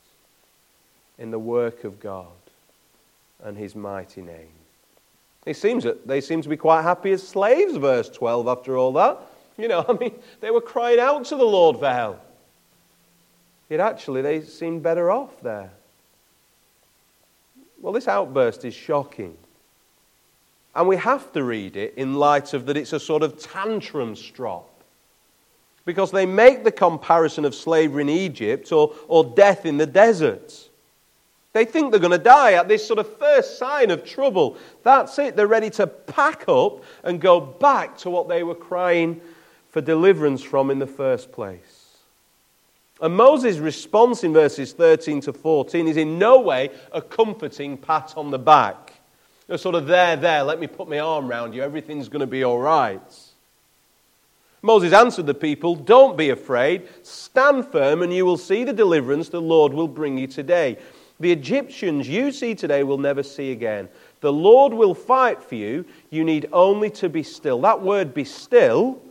in 1.17 1.31
the 1.31 1.39
work 1.39 1.83
of 1.83 1.99
God 1.99 2.27
and 3.43 3.57
his 3.57 3.75
mighty 3.75 4.21
name. 4.21 4.53
It 5.47 5.57
seems 5.57 5.83
that 5.83 6.07
they 6.07 6.21
seem 6.21 6.43
to 6.43 6.49
be 6.49 6.57
quite 6.57 6.83
happy 6.83 7.11
as 7.11 7.27
slaves, 7.27 7.75
verse 7.75 8.07
12, 8.07 8.47
after 8.47 8.77
all 8.77 8.93
that. 8.93 9.19
You 9.57 9.67
know, 9.67 9.85
I 9.89 9.93
mean, 9.93 10.13
they 10.41 10.51
were 10.51 10.61
crying 10.61 10.99
out 10.99 11.25
to 11.25 11.35
the 11.35 11.43
Lord 11.43 11.79
for 11.79 11.89
help. 11.89 12.21
Yet 13.69 13.79
actually, 13.79 14.21
they 14.21 14.41
seemed 14.41 14.83
better 14.83 15.09
off 15.11 15.41
there. 15.41 15.71
Well, 17.81 17.93
this 17.93 18.07
outburst 18.07 18.65
is 18.65 18.73
shocking. 18.73 19.35
And 20.75 20.87
we 20.87 20.97
have 20.97 21.31
to 21.33 21.43
read 21.43 21.75
it 21.75 21.93
in 21.97 22.15
light 22.15 22.53
of 22.53 22.65
that 22.65 22.77
it's 22.77 22.93
a 22.93 22.99
sort 22.99 23.23
of 23.23 23.39
tantrum 23.39 24.15
strop. 24.15 24.69
Because 25.85 26.11
they 26.11 26.25
make 26.25 26.63
the 26.63 26.71
comparison 26.71 27.45
of 27.45 27.53
slavery 27.53 28.03
in 28.03 28.09
Egypt 28.09 28.71
or, 28.71 28.93
or 29.07 29.23
death 29.23 29.65
in 29.65 29.77
the 29.77 29.85
desert. 29.85 30.69
They 31.51 31.65
think 31.65 31.91
they're 31.91 31.99
going 31.99 32.11
to 32.11 32.17
die 32.17 32.53
at 32.53 32.67
this 32.67 32.87
sort 32.87 32.99
of 32.99 33.17
first 33.17 33.59
sign 33.59 33.91
of 33.91 34.05
trouble. 34.05 34.57
That's 34.83 35.19
it. 35.19 35.35
They're 35.35 35.45
ready 35.45 35.69
to 35.71 35.85
pack 35.85 36.45
up 36.47 36.83
and 37.03 37.19
go 37.19 37.39
back 37.39 37.97
to 37.99 38.09
what 38.09 38.27
they 38.27 38.43
were 38.43 38.55
crying 38.55 39.21
for 39.73 39.81
deliverance 39.81 40.43
from 40.43 40.69
in 40.69 40.77
the 40.77 40.87
first 40.87 41.31
place. 41.31 41.97
And 43.01 43.15
Moses' 43.15 43.57
response 43.57 44.23
in 44.23 44.31
verses 44.31 44.71
13 44.71 45.21
to 45.21 45.33
14 45.33 45.87
is 45.87 45.97
in 45.97 46.19
no 46.19 46.39
way 46.39 46.69
a 46.91 47.01
comforting 47.01 47.75
pat 47.75 48.13
on 48.15 48.29
the 48.29 48.37
back. 48.37 48.93
Sort 49.57 49.73
of 49.73 49.87
there, 49.87 50.15
there, 50.15 50.43
let 50.43 50.59
me 50.59 50.67
put 50.67 50.87
my 50.87 50.99
arm 50.99 51.27
around 51.27 51.53
you, 51.53 51.63
everything's 51.63 52.07
going 52.07 52.21
to 52.21 52.27
be 52.27 52.43
all 52.43 52.59
right. 52.59 53.01
Moses 54.61 54.93
answered 54.93 55.25
the 55.25 55.33
people, 55.33 55.75
Don't 55.75 56.15
be 56.15 56.29
afraid, 56.29 56.87
stand 57.01 57.67
firm, 57.67 58.03
and 58.03 58.13
you 58.13 58.25
will 58.25 58.37
see 58.37 58.63
the 58.63 58.73
deliverance 58.73 59.29
the 59.29 59.41
Lord 59.41 59.73
will 59.73 59.87
bring 59.87 60.19
you 60.19 60.27
today. 60.27 60.77
The 61.19 61.31
Egyptians 61.31 62.07
you 62.07 62.31
see 62.31 62.53
today 62.53 62.83
will 62.83 62.99
never 62.99 63.23
see 63.23 63.51
again. 63.51 63.89
The 64.21 64.31
Lord 64.31 64.71
will 64.71 64.93
fight 64.93 65.41
for 65.41 65.55
you. 65.55 65.83
You 66.11 66.23
need 66.23 66.47
only 66.53 66.91
to 66.91 67.09
be 67.09 67.23
still. 67.23 67.59
That 67.61 67.81
word 67.81 68.13
be 68.13 68.23
still 68.23 69.01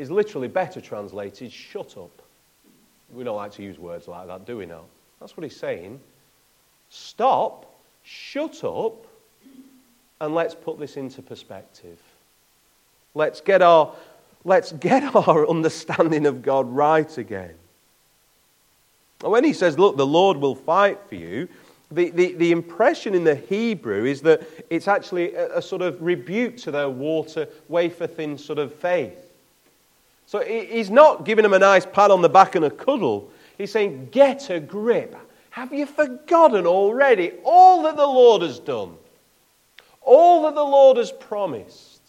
is 0.00 0.10
literally 0.10 0.48
better 0.48 0.80
translated 0.80 1.52
shut 1.52 1.98
up. 1.98 2.22
We 3.12 3.22
don't 3.22 3.36
like 3.36 3.52
to 3.52 3.62
use 3.62 3.78
words 3.78 4.08
like 4.08 4.26
that, 4.28 4.46
do 4.46 4.56
we 4.56 4.64
now? 4.64 4.84
That's 5.20 5.36
what 5.36 5.44
he's 5.44 5.56
saying. 5.56 6.00
Stop, 6.88 7.70
shut 8.02 8.64
up, 8.64 9.06
and 10.22 10.34
let's 10.34 10.54
put 10.54 10.78
this 10.78 10.96
into 10.96 11.20
perspective. 11.20 11.98
Let's 13.14 13.42
get 13.42 13.60
our, 13.60 13.94
let's 14.44 14.72
get 14.72 15.14
our 15.28 15.46
understanding 15.46 16.24
of 16.24 16.40
God 16.40 16.70
right 16.70 17.18
again. 17.18 17.54
And 19.22 19.30
when 19.30 19.44
he 19.44 19.52
says, 19.52 19.78
Look, 19.78 19.98
the 19.98 20.06
Lord 20.06 20.38
will 20.38 20.54
fight 20.54 20.98
for 21.10 21.16
you, 21.16 21.46
the, 21.90 22.08
the, 22.08 22.32
the 22.34 22.52
impression 22.52 23.14
in 23.14 23.24
the 23.24 23.34
Hebrew 23.34 24.04
is 24.06 24.22
that 24.22 24.48
it's 24.70 24.88
actually 24.88 25.34
a, 25.34 25.58
a 25.58 25.62
sort 25.62 25.82
of 25.82 26.00
rebuke 26.00 26.56
to 26.58 26.70
their 26.70 26.88
water, 26.88 27.48
wafer 27.68 28.06
thin 28.06 28.38
sort 28.38 28.58
of 28.58 28.74
faith. 28.74 29.19
So 30.30 30.38
he's 30.44 30.90
not 30.90 31.24
giving 31.24 31.42
them 31.42 31.54
a 31.54 31.58
nice 31.58 31.84
pat 31.84 32.12
on 32.12 32.22
the 32.22 32.28
back 32.28 32.54
and 32.54 32.64
a 32.64 32.70
cuddle. 32.70 33.32
He's 33.58 33.72
saying, 33.72 34.10
Get 34.12 34.48
a 34.48 34.60
grip. 34.60 35.16
Have 35.50 35.72
you 35.72 35.86
forgotten 35.86 36.68
already 36.68 37.32
all 37.42 37.82
that 37.82 37.96
the 37.96 38.06
Lord 38.06 38.42
has 38.42 38.60
done? 38.60 38.94
All 40.02 40.44
that 40.44 40.54
the 40.54 40.62
Lord 40.62 40.98
has 40.98 41.10
promised? 41.10 42.00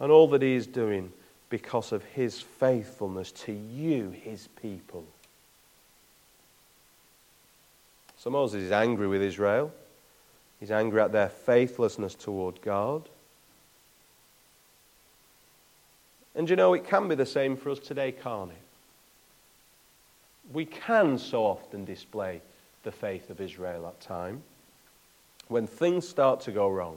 And 0.00 0.10
all 0.10 0.26
that 0.30 0.42
he 0.42 0.54
is 0.54 0.66
doing 0.66 1.12
because 1.48 1.92
of 1.92 2.02
his 2.06 2.40
faithfulness 2.40 3.30
to 3.30 3.52
you, 3.52 4.10
his 4.10 4.48
people. 4.60 5.04
So 8.16 8.30
Moses 8.30 8.64
is 8.64 8.72
angry 8.72 9.06
with 9.06 9.22
Israel. 9.22 9.72
He's 10.58 10.72
angry 10.72 11.02
at 11.02 11.12
their 11.12 11.28
faithlessness 11.28 12.16
toward 12.16 12.60
God. 12.62 13.08
And 16.34 16.48
you 16.48 16.56
know, 16.56 16.74
it 16.74 16.86
can 16.86 17.08
be 17.08 17.14
the 17.14 17.26
same 17.26 17.56
for 17.56 17.70
us 17.70 17.78
today, 17.78 18.12
can't 18.12 18.50
it? 18.50 18.56
We 20.52 20.64
can 20.64 21.18
so 21.18 21.44
often 21.44 21.84
display 21.84 22.40
the 22.84 22.92
faith 22.92 23.30
of 23.30 23.40
Israel 23.40 23.86
at 23.86 24.00
time 24.00 24.42
when 25.48 25.66
things 25.66 26.08
start 26.08 26.40
to 26.42 26.52
go 26.52 26.68
wrong. 26.68 26.96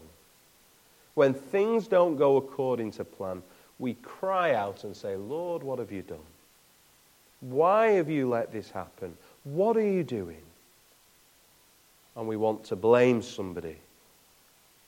When 1.13 1.33
things 1.33 1.87
don't 1.87 2.17
go 2.17 2.37
according 2.37 2.91
to 2.91 3.03
plan, 3.05 3.43
we 3.77 3.93
cry 3.95 4.53
out 4.53 4.83
and 4.83 4.95
say, 4.95 5.15
Lord, 5.15 5.63
what 5.63 5.79
have 5.79 5.91
you 5.91 6.01
done? 6.01 6.17
Why 7.41 7.87
have 7.91 8.09
you 8.09 8.27
let 8.29 8.51
this 8.51 8.71
happen? 8.71 9.15
What 9.43 9.77
are 9.77 9.87
you 9.87 10.03
doing? 10.03 10.41
and 12.15 12.27
we 12.27 12.37
want 12.37 12.63
to 12.65 12.75
blame 12.75 13.21
somebody 13.21 13.77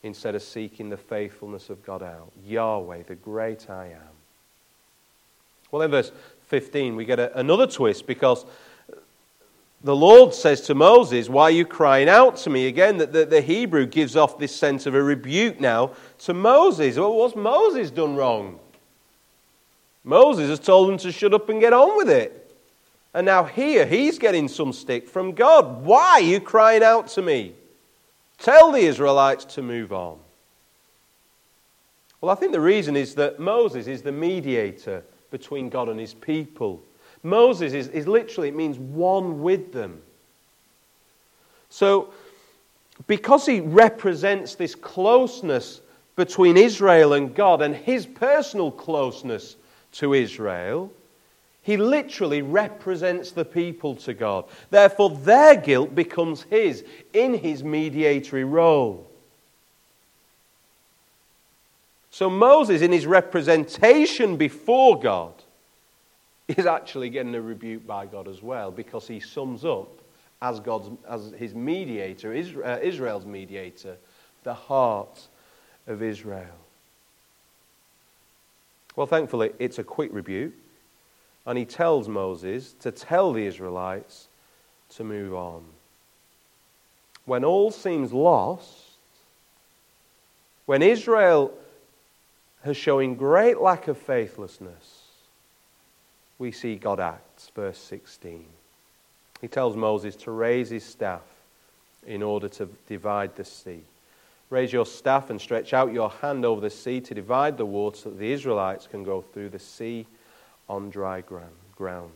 instead 0.03 0.35
of 0.35 0.41
seeking 0.41 0.89
the 0.89 0.97
faithfulness 0.97 1.69
of 1.69 1.85
God 1.85 2.01
out. 2.01 2.31
Yahweh, 2.45 3.03
the 3.03 3.15
great 3.15 3.69
I 3.69 3.87
am. 3.87 4.16
Well, 5.71 5.81
in 5.81 5.91
verse 5.91 6.11
15, 6.47 6.95
we 6.95 7.05
get 7.05 7.19
a, 7.19 7.37
another 7.37 7.67
twist 7.67 8.07
because 8.07 8.45
the 9.83 9.95
Lord 9.95 10.33
says 10.33 10.61
to 10.61 10.75
Moses, 10.75 11.29
Why 11.29 11.43
are 11.43 11.51
you 11.51 11.65
crying 11.65 12.09
out 12.09 12.37
to 12.37 12.49
me? 12.49 12.67
Again, 12.67 12.97
that 12.97 13.13
the, 13.13 13.25
the, 13.25 13.41
Hebrew 13.41 13.85
gives 13.85 14.15
off 14.15 14.39
this 14.39 14.55
sense 14.55 14.85
of 14.85 14.95
a 14.95 15.03
rebuke 15.03 15.59
now 15.59 15.91
to 16.19 16.33
Moses. 16.33 16.97
Well, 16.97 17.15
what's 17.15 17.35
Moses 17.35 17.91
done 17.91 18.15
wrong? 18.15 18.59
Moses 20.03 20.49
has 20.49 20.59
told 20.59 20.89
him 20.89 20.97
to 20.99 21.11
shut 21.11 21.33
up 21.33 21.49
and 21.49 21.59
get 21.59 21.73
on 21.73 21.97
with 21.97 22.09
it. 22.09 22.43
And 23.13 23.25
now 23.25 23.43
here 23.43 23.85
he's 23.85 24.17
getting 24.19 24.47
some 24.47 24.73
stick 24.73 25.07
from 25.07 25.33
God. 25.33 25.83
Why 25.83 26.11
are 26.11 26.21
you 26.21 26.39
crying 26.39 26.83
out 26.83 27.07
to 27.09 27.21
me? 27.21 27.53
Tell 28.37 28.71
the 28.71 28.79
Israelites 28.79 29.45
to 29.55 29.61
move 29.61 29.91
on. 29.91 30.19
Well, 32.21 32.31
I 32.31 32.35
think 32.35 32.51
the 32.51 32.61
reason 32.61 32.95
is 32.95 33.15
that 33.15 33.39
Moses 33.39 33.87
is 33.87 34.01
the 34.01 34.11
mediator 34.11 35.03
between 35.31 35.69
God 35.69 35.89
and 35.89 35.99
his 35.99 36.13
people. 36.13 36.81
Moses 37.23 37.73
is, 37.73 37.87
is 37.89 38.07
literally, 38.07 38.49
it 38.49 38.55
means 38.55 38.77
one 38.77 39.41
with 39.41 39.73
them. 39.73 40.01
So, 41.69 42.13
because 43.05 43.45
he 43.45 43.59
represents 43.59 44.55
this 44.55 44.75
closeness 44.75 45.81
between 46.15 46.57
Israel 46.57 47.13
and 47.13 47.33
God 47.35 47.61
and 47.61 47.75
his 47.75 48.05
personal 48.05 48.71
closeness 48.71 49.55
to 49.93 50.13
Israel, 50.13 50.91
he 51.61 51.77
literally 51.77 52.41
represents 52.41 53.31
the 53.31 53.45
people 53.45 53.95
to 53.97 54.13
God. 54.13 54.45
Therefore, 54.69 55.11
their 55.11 55.55
guilt 55.55 55.93
becomes 55.93 56.43
his 56.43 56.83
in 57.13 57.33
his 57.33 57.63
mediatory 57.63 58.45
role. 58.45 59.06
So, 62.11 62.29
Moses, 62.29 62.81
in 62.81 62.91
his 62.91 63.05
representation 63.05 64.37
before 64.37 64.99
God, 64.99 65.33
is 66.47 66.65
actually 66.65 67.09
getting 67.09 67.35
a 67.35 67.41
rebuke 67.41 67.85
by 67.85 68.05
God 68.05 68.27
as 68.27 68.41
well 68.41 68.71
because 68.71 69.07
he 69.07 69.19
sums 69.19 69.65
up 69.65 69.89
as, 70.41 70.59
God's, 70.59 70.89
as 71.09 71.31
his 71.37 71.53
mediator, 71.53 72.33
uh, 72.33 72.79
Israel's 72.81 73.25
mediator, 73.25 73.97
the 74.43 74.53
heart 74.53 75.27
of 75.87 76.01
Israel. 76.01 76.55
Well, 78.95 79.07
thankfully, 79.07 79.51
it's 79.59 79.77
a 79.77 79.83
quick 79.83 80.09
rebuke 80.13 80.53
and 81.45 81.57
he 81.57 81.65
tells 81.65 82.07
Moses 82.07 82.73
to 82.81 82.91
tell 82.91 83.33
the 83.33 83.45
Israelites 83.45 84.27
to 84.95 85.03
move 85.03 85.33
on. 85.33 85.63
When 87.25 87.43
all 87.43 87.71
seems 87.71 88.13
lost, 88.13 88.71
when 90.65 90.81
Israel 90.81 91.51
has 92.63 92.77
shown 92.77 93.15
great 93.15 93.59
lack 93.59 93.87
of 93.87 93.97
faithlessness, 93.97 95.03
we 96.39 96.51
see 96.51 96.75
God 96.75 96.99
acts. 96.99 97.51
Verse 97.55 97.77
16. 97.77 98.45
He 99.41 99.47
tells 99.47 99.75
Moses 99.75 100.15
to 100.17 100.31
raise 100.31 100.69
his 100.69 100.83
staff 100.83 101.21
in 102.05 102.23
order 102.23 102.47
to 102.49 102.69
divide 102.87 103.35
the 103.35 103.45
sea. 103.45 103.81
Raise 104.49 104.71
your 104.71 104.85
staff 104.85 105.29
and 105.29 105.39
stretch 105.39 105.73
out 105.73 105.93
your 105.93 106.09
hand 106.09 106.45
over 106.45 106.61
the 106.61 106.69
sea 106.69 107.01
to 107.01 107.13
divide 107.13 107.57
the 107.57 107.65
water 107.65 107.97
so 107.97 108.09
that 108.09 108.19
the 108.19 108.31
Israelites 108.31 108.87
can 108.87 109.03
go 109.03 109.21
through 109.21 109.49
the 109.49 109.59
sea 109.59 110.07
on 110.69 110.89
dry 110.89 111.21
ground. 111.21 112.11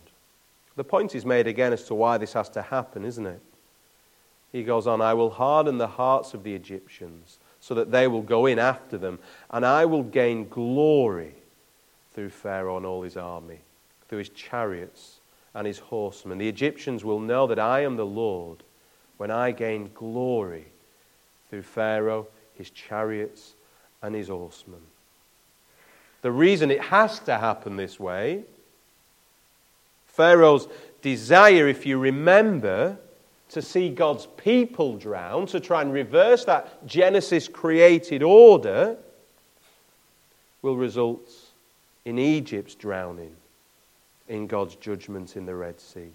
The 0.76 0.84
point 0.84 1.14
is 1.14 1.26
made 1.26 1.48
again 1.48 1.74
as 1.74 1.84
to 1.86 1.96
why 1.96 2.18
this 2.18 2.34
has 2.34 2.50
to 2.50 2.62
happen, 2.62 3.04
isn't 3.04 3.26
it? 3.26 3.42
He 4.52 4.64
goes 4.64 4.88
on, 4.88 5.02
I 5.02 5.14
will 5.14 5.30
harden 5.30 5.78
the 5.78 5.88
hearts 5.88 6.34
of 6.34 6.44
the 6.44 6.56
Egyptians 6.56 7.38
so 7.62 7.76
that 7.76 7.92
they 7.92 8.08
will 8.08 8.24
go 8.24 8.48
in 8.48 8.60
after 8.60 8.98
them, 8.98 9.20
and 9.52 9.66
I 9.66 9.86
will 9.86 10.04
gain 10.04 10.50
glory 10.50 11.36
through 12.14 12.32
Pharaoh 12.32 12.76
and 12.76 12.86
all 12.86 13.04
his 13.04 13.16
army, 13.16 13.60
through 14.10 14.18
his 14.18 14.30
chariots 14.30 15.20
and 15.54 15.68
his 15.68 15.80
horsemen. 15.80 16.40
The 16.40 16.50
Egyptians 16.50 17.06
will 17.06 17.20
know 17.20 17.48
that 17.48 17.60
I 17.60 17.82
am 17.82 17.96
the 17.96 18.06
Lord 18.06 18.64
when 19.18 19.30
I 19.32 19.52
gain 19.52 19.92
glory 19.94 20.66
through 21.50 21.62
Pharaoh, 21.62 22.28
his 22.56 22.72
chariots, 22.72 23.54
and 24.02 24.16
his 24.16 24.30
horsemen. 24.30 24.82
The 26.24 26.32
reason 26.32 26.72
it 26.72 26.82
has 26.82 27.20
to 27.22 27.38
happen 27.38 27.76
this 27.76 28.00
way, 28.00 28.44
Pharaoh's 30.08 30.68
desire, 31.02 31.68
if 31.68 31.86
you 31.86 32.00
remember, 32.00 32.98
to 33.52 33.62
see 33.62 33.90
God's 33.90 34.28
people 34.38 34.96
drown, 34.96 35.46
to 35.48 35.60
try 35.60 35.82
and 35.82 35.92
reverse 35.92 36.46
that 36.46 36.86
Genesis 36.88 37.48
created 37.48 38.24
order, 38.24 38.98
will 40.62 40.78
result 40.78 41.30
in 42.06 42.18
Egypt's 42.18 42.76
drowning 42.76 43.36
in 44.30 44.48
God's 44.48 44.76
judgment 44.76 45.36
in 45.36 45.46
the 45.46 45.56
Red 45.56 45.80
Sea. 45.82 46.10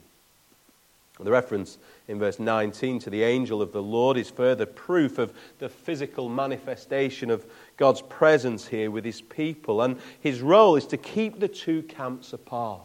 The 1.21 1.31
reference 1.31 1.79
in 2.09 2.19
verse 2.19 2.39
19 2.39 2.99
to 3.01 3.11
the 3.11 3.23
angel 3.23 3.63
of 3.63 3.73
the 3.73 3.83
Lord 3.83 4.17
is 4.17 4.29
further 4.29 4.67
proof 4.67 5.19
of 5.19 5.33
the 5.59 5.69
physical 5.69 6.29
manifestation 6.29 7.31
of 7.31 7.47
God's 7.77 8.03
presence 8.03 8.67
here 8.67 8.91
with 8.91 9.05
his 9.05 9.23
people. 9.23 9.83
And 9.83 9.99
his 10.21 10.43
role 10.43 10.77
is 10.77 10.87
to 10.89 10.99
keep 10.99 11.41
the 11.41 11.49
two 11.49 11.83
camps 11.85 12.35
apart. 12.35 12.83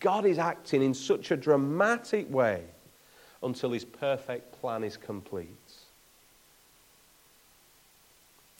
God 0.00 0.26
is 0.26 0.38
acting 0.38 0.82
in 0.82 0.92
such 0.92 1.30
a 1.30 1.36
dramatic 1.36 2.30
way 2.32 2.64
until 3.44 3.70
his 3.72 3.84
perfect 3.84 4.60
plan 4.60 4.82
is 4.82 4.96
complete. 4.96 5.48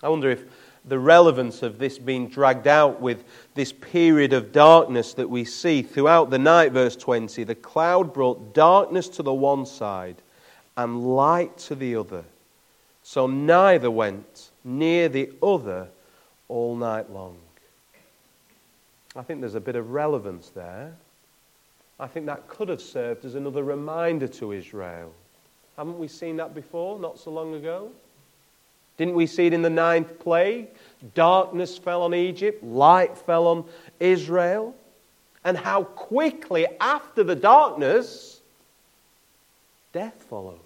I 0.02 0.08
wonder 0.08 0.30
if 0.30 0.44
the 0.84 0.98
relevance 0.98 1.62
of 1.62 1.78
this 1.78 1.98
being 1.98 2.28
dragged 2.28 2.66
out 2.66 3.00
with 3.00 3.24
this 3.54 3.72
period 3.72 4.34
of 4.34 4.52
darkness 4.52 5.14
that 5.14 5.30
we 5.30 5.44
see 5.44 5.80
throughout 5.82 6.28
the 6.28 6.38
night, 6.38 6.72
verse 6.72 6.94
20. 6.94 7.44
The 7.44 7.54
cloud 7.54 8.12
brought 8.12 8.54
darkness 8.54 9.08
to 9.10 9.22
the 9.22 9.32
one 9.32 9.64
side 9.64 10.16
and 10.76 11.16
light 11.16 11.56
to 11.58 11.74
the 11.74 11.96
other. 11.96 12.24
So 13.02 13.26
neither 13.26 13.90
went 13.90 14.50
near 14.62 15.08
the 15.08 15.30
other 15.42 15.88
all 16.48 16.76
night 16.76 17.10
long. 17.10 17.38
I 19.16 19.22
think 19.22 19.40
there's 19.40 19.54
a 19.54 19.60
bit 19.60 19.76
of 19.76 19.92
relevance 19.92 20.50
there. 20.50 20.94
I 21.98 22.06
think 22.06 22.26
that 22.26 22.48
could 22.48 22.68
have 22.68 22.80
served 22.80 23.24
as 23.24 23.34
another 23.34 23.62
reminder 23.62 24.26
to 24.28 24.52
Israel. 24.52 25.12
Haven't 25.76 25.98
we 25.98 26.08
seen 26.08 26.36
that 26.36 26.54
before, 26.54 26.98
not 26.98 27.18
so 27.18 27.30
long 27.30 27.54
ago? 27.54 27.90
Didn't 28.96 29.14
we 29.14 29.26
see 29.26 29.46
it 29.46 29.52
in 29.52 29.62
the 29.62 29.70
ninth 29.70 30.18
plague? 30.20 30.68
Darkness 31.14 31.78
fell 31.78 32.02
on 32.02 32.14
Egypt, 32.14 32.62
light 32.62 33.16
fell 33.18 33.46
on 33.46 33.64
Israel. 33.98 34.74
And 35.44 35.56
how 35.58 35.84
quickly 35.84 36.66
after 36.80 37.22
the 37.22 37.34
darkness, 37.34 38.40
death 39.92 40.24
followed. 40.28 40.60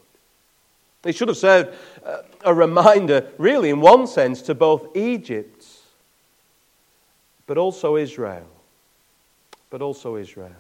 They 1.03 1.13
should 1.13 1.29
have 1.29 1.37
served 1.37 1.75
uh, 2.05 2.19
a 2.45 2.53
reminder, 2.53 3.31
really, 3.39 3.71
in 3.71 3.81
one 3.81 4.07
sense, 4.07 4.43
to 4.43 4.55
both 4.55 4.97
Egypt, 4.97 5.65
but 7.47 7.57
also 7.57 7.97
Israel. 7.97 8.47
But 9.71 9.81
also 9.81 10.17
Israel. 10.17 10.53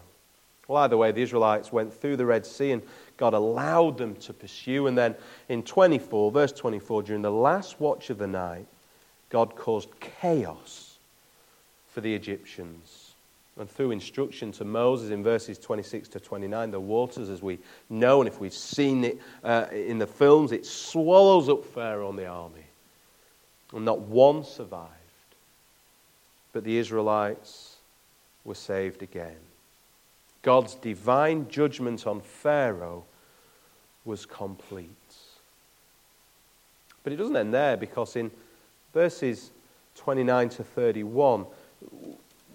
Well, 0.69 0.83
either 0.83 0.99
way, 0.99 1.11
the 1.13 1.23
Israelites 1.23 1.73
went 1.73 1.93
through 1.93 2.19
the 2.19 2.27
Red 2.27 2.45
Sea 2.45 2.73
and 2.73 2.83
God 3.17 3.33
allowed 3.33 3.97
them 3.97 4.15
to 4.17 4.35
pursue. 4.35 4.87
And 4.87 4.97
then 4.97 5.15
in 5.49 5.63
24, 5.63 6.31
verse 6.31 6.53
24, 6.53 7.05
during 7.05 7.23
the 7.23 7.33
last 7.33 7.81
watch 7.81 8.11
of 8.11 8.19
the 8.19 8.27
night, 8.27 8.67
God 9.31 9.57
caused 9.57 9.89
chaos 10.01 10.99
for 11.89 12.03
the 12.03 12.15
Egyptians. 12.15 13.15
And 13.59 13.69
through 13.69 13.91
instruction 13.91 14.53
to 14.53 14.65
Moses 14.65 15.11
in 15.11 15.23
verses 15.23 15.59
26 15.59 16.09
to 16.11 16.21
29, 16.21 16.71
the 16.71 16.79
waters, 16.79 17.29
as 17.29 17.43
we 17.43 17.59
know, 17.89 18.21
and 18.21 18.29
if 18.29 18.39
we've 18.39 18.53
seen 18.53 19.05
it 19.05 19.21
uh, 19.43 19.67
in 19.73 19.99
the 19.99 20.07
films, 20.07 20.53
it 20.53 20.65
swallows 20.65 21.49
up 21.49 21.65
Pharaoh 21.65 22.11
and 22.11 22.19
the 22.19 22.27
army. 22.27 22.67
And 23.75 23.85
not 23.85 24.01
one 24.01 24.45
survived. 24.45 24.93
But 26.53 26.65
the 26.65 26.77
Israelites 26.79 27.77
were 28.45 28.55
saved 28.55 29.03
again. 29.03 29.37
God's 30.43 30.75
divine 30.75 31.49
judgment 31.49 32.07
on 32.07 32.21
Pharaoh 32.21 33.05
was 34.05 34.25
complete. 34.25 34.89
But 37.03 37.13
it 37.13 37.17
doesn't 37.17 37.37
end 37.37 37.55
there 37.55 37.77
because 37.77 38.17
in 38.17 38.31
verses 38.93 39.51
29 39.97 40.49
to 40.51 40.65
31, 40.65 41.47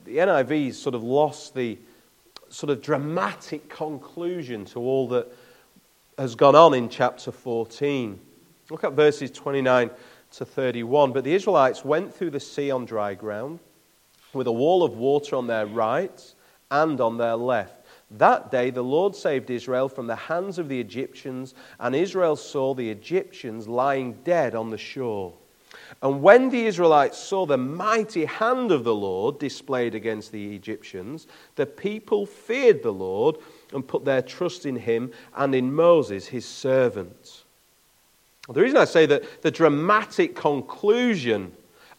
the 0.05 0.17
NIV 0.17 0.73
sort 0.73 0.95
of 0.95 1.03
lost 1.03 1.55
the 1.55 1.77
sort 2.49 2.69
of 2.69 2.81
dramatic 2.81 3.67
conclusion 3.69 4.65
to 4.65 4.79
all 4.79 5.07
that 5.09 5.27
has 6.17 6.35
gone 6.35 6.55
on 6.55 6.73
in 6.73 6.89
chapter 6.89 7.31
14. 7.31 8.19
Look 8.69 8.83
at 8.83 8.93
verses 8.93 9.31
29 9.31 9.89
to 10.33 10.45
31. 10.45 11.11
But 11.11 11.23
the 11.23 11.33
Israelites 11.33 11.83
went 11.83 12.13
through 12.13 12.31
the 12.31 12.39
sea 12.39 12.71
on 12.71 12.85
dry 12.85 13.13
ground 13.13 13.59
with 14.33 14.47
a 14.47 14.51
wall 14.51 14.83
of 14.83 14.97
water 14.97 15.35
on 15.35 15.47
their 15.47 15.65
right 15.65 16.33
and 16.73 16.99
on 16.99 17.17
their 17.17 17.35
left. 17.35 17.85
That 18.11 18.51
day 18.51 18.69
the 18.69 18.83
Lord 18.83 19.15
saved 19.15 19.49
Israel 19.49 19.87
from 19.87 20.07
the 20.07 20.15
hands 20.15 20.59
of 20.59 20.67
the 20.67 20.79
Egyptians, 20.79 21.53
and 21.79 21.95
Israel 21.95 22.35
saw 22.35 22.73
the 22.73 22.89
Egyptians 22.89 23.67
lying 23.67 24.13
dead 24.23 24.55
on 24.55 24.69
the 24.69 24.77
shore. 24.77 25.33
And 26.01 26.21
when 26.21 26.49
the 26.49 26.65
Israelites 26.65 27.17
saw 27.17 27.45
the 27.45 27.57
mighty 27.57 28.25
hand 28.25 28.71
of 28.71 28.83
the 28.83 28.95
Lord 28.95 29.39
displayed 29.39 29.95
against 29.95 30.31
the 30.31 30.55
Egyptians, 30.55 31.27
the 31.55 31.65
people 31.65 32.25
feared 32.25 32.83
the 32.83 32.93
Lord 32.93 33.37
and 33.71 33.87
put 33.87 34.03
their 34.03 34.21
trust 34.21 34.65
in 34.65 34.75
him 34.75 35.11
and 35.35 35.53
in 35.53 35.73
Moses, 35.73 36.27
his 36.27 36.45
servant. 36.45 37.43
The 38.49 38.61
reason 38.61 38.77
I 38.77 38.85
say 38.85 39.05
that 39.05 39.41
the 39.41 39.51
dramatic 39.51 40.35
conclusion 40.35 41.53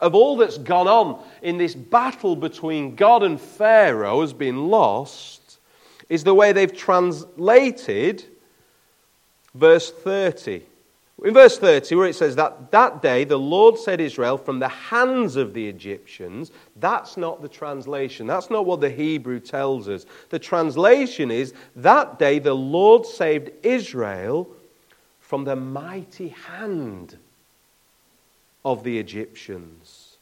of 0.04 0.14
all 0.14 0.36
that's 0.36 0.58
gone 0.58 0.86
on 0.86 1.18
in 1.40 1.56
this 1.56 1.74
battle 1.74 2.36
between 2.36 2.94
God 2.94 3.22
and 3.22 3.40
Pharaoh 3.40 4.20
has 4.20 4.34
been 4.34 4.68
lost 4.68 5.58
is 6.10 6.24
the 6.24 6.34
way 6.34 6.52
they've 6.52 6.76
translated 6.76 8.22
verse 9.54 9.90
30. 9.90 10.62
In 11.24 11.32
verse 11.32 11.56
30, 11.58 11.94
where 11.94 12.08
it 12.08 12.16
says 12.16 12.36
that 12.36 12.70
that 12.70 13.00
day 13.00 13.24
the 13.24 13.38
Lord 13.38 13.78
said 13.78 13.98
Israel 13.98 14.36
from 14.36 14.58
the 14.58 14.68
hands 14.68 15.36
of 15.36 15.54
the 15.54 15.66
Egyptians, 15.66 16.52
that's 16.76 17.16
not 17.16 17.40
the 17.40 17.48
translation. 17.48 18.26
That's 18.26 18.50
not 18.50 18.66
what 18.66 18.82
the 18.82 18.90
Hebrew 18.90 19.40
tells 19.40 19.88
us. 19.88 20.04
The 20.28 20.38
translation 20.38 21.30
is 21.30 21.54
that 21.76 22.18
day 22.18 22.40
the 22.40 22.52
Lord 22.52 23.06
saved 23.06 23.52
Israel 23.62 24.50
from 25.20 25.44
the 25.44 25.56
mighty 25.56 26.28
hand 26.28 27.16
of 28.64 28.85
the 28.85 28.98
Egyptians. 28.98 30.16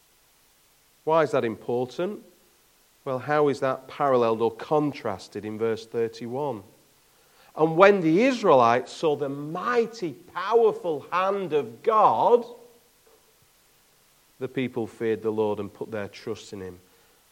Why 1.04 1.22
is 1.22 1.30
that 1.32 1.44
important? 1.44 2.20
Well, 3.04 3.18
how 3.18 3.48
is 3.48 3.60
that 3.60 3.88
paralleled 3.88 4.40
or 4.40 4.52
contrasted 4.52 5.44
in 5.44 5.58
verse 5.58 5.86
31? 5.86 6.62
And 7.56 7.76
when 7.76 8.00
the 8.00 8.22
Israelites 8.22 8.92
saw 8.92 9.16
the 9.16 9.28
mighty, 9.28 10.12
powerful 10.34 11.06
hand 11.10 11.52
of 11.52 11.82
God, 11.82 12.44
the 14.38 14.48
people 14.48 14.86
feared 14.86 15.22
the 15.22 15.30
Lord 15.30 15.58
and 15.58 15.72
put 15.72 15.90
their 15.90 16.08
trust 16.08 16.52
in 16.52 16.60
him 16.60 16.78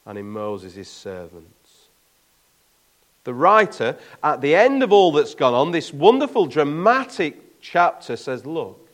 and 0.05 0.19
in 0.19 0.29
Moses, 0.29 0.75
his 0.75 0.89
servants. 0.89 1.87
The 3.25 3.35
writer, 3.35 3.97
at 4.23 4.41
the 4.41 4.55
end 4.55 4.83
of 4.83 4.93
all 4.93 5.13
that's 5.13 5.35
gone 5.35 5.55
on, 5.55 5.71
this 5.71 5.93
wonderful, 5.93 6.47
dramatic 6.47 7.61
chapter 7.61 8.17
says, 8.17 8.47
Look, 8.47 8.89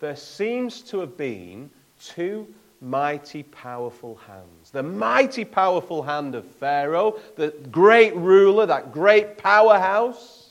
there 0.00 0.16
seems 0.16 0.80
to 0.82 1.00
have 1.00 1.16
been 1.16 1.70
two 2.02 2.46
mighty, 2.80 3.42
powerful 3.42 4.16
hands. 4.26 4.70
The 4.72 4.82
mighty, 4.82 5.44
powerful 5.44 6.02
hand 6.02 6.34
of 6.34 6.46
Pharaoh, 6.46 7.18
the 7.36 7.50
great 7.70 8.16
ruler, 8.16 8.66
that 8.66 8.92
great 8.92 9.36
powerhouse, 9.36 10.50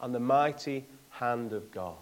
and 0.00 0.14
the 0.14 0.20
mighty 0.20 0.84
hand 1.10 1.52
of 1.52 1.70
God. 1.72 1.94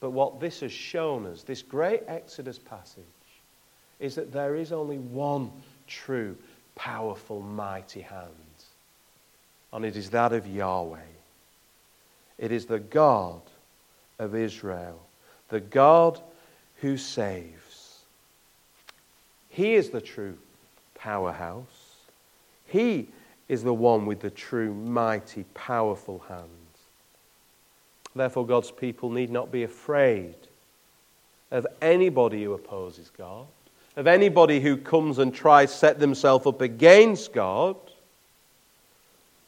But 0.00 0.10
what 0.10 0.38
this 0.38 0.60
has 0.60 0.72
shown 0.72 1.26
us, 1.26 1.42
this 1.42 1.62
great 1.62 2.02
Exodus 2.06 2.58
passage, 2.58 3.04
is 3.98 4.14
that 4.14 4.32
there 4.32 4.54
is 4.54 4.70
only 4.72 4.98
one 4.98 5.50
true, 5.88 6.36
powerful, 6.76 7.40
mighty 7.40 8.00
hand. 8.00 8.28
And 9.72 9.84
it 9.84 9.96
is 9.96 10.10
that 10.10 10.32
of 10.32 10.46
Yahweh. 10.46 10.98
It 12.38 12.52
is 12.52 12.66
the 12.66 12.78
God 12.78 13.42
of 14.18 14.34
Israel, 14.34 15.00
the 15.48 15.60
God 15.60 16.20
who 16.80 16.96
saves. 16.96 18.00
He 19.48 19.74
is 19.74 19.90
the 19.90 20.00
true 20.00 20.38
powerhouse. 20.94 21.64
He 22.66 23.08
is 23.48 23.62
the 23.62 23.74
one 23.74 24.06
with 24.06 24.20
the 24.20 24.30
true, 24.30 24.74
mighty, 24.74 25.44
powerful 25.54 26.22
hands. 26.28 26.44
Therefore, 28.14 28.46
God's 28.46 28.70
people 28.70 29.10
need 29.10 29.30
not 29.30 29.50
be 29.50 29.62
afraid 29.62 30.34
of 31.50 31.66
anybody 31.80 32.44
who 32.44 32.52
opposes 32.52 33.10
God, 33.16 33.46
of 33.96 34.06
anybody 34.06 34.60
who 34.60 34.76
comes 34.76 35.18
and 35.18 35.34
tries 35.34 35.72
to 35.72 35.78
set 35.78 35.98
themselves 35.98 36.46
up 36.46 36.60
against 36.60 37.32
God 37.32 37.76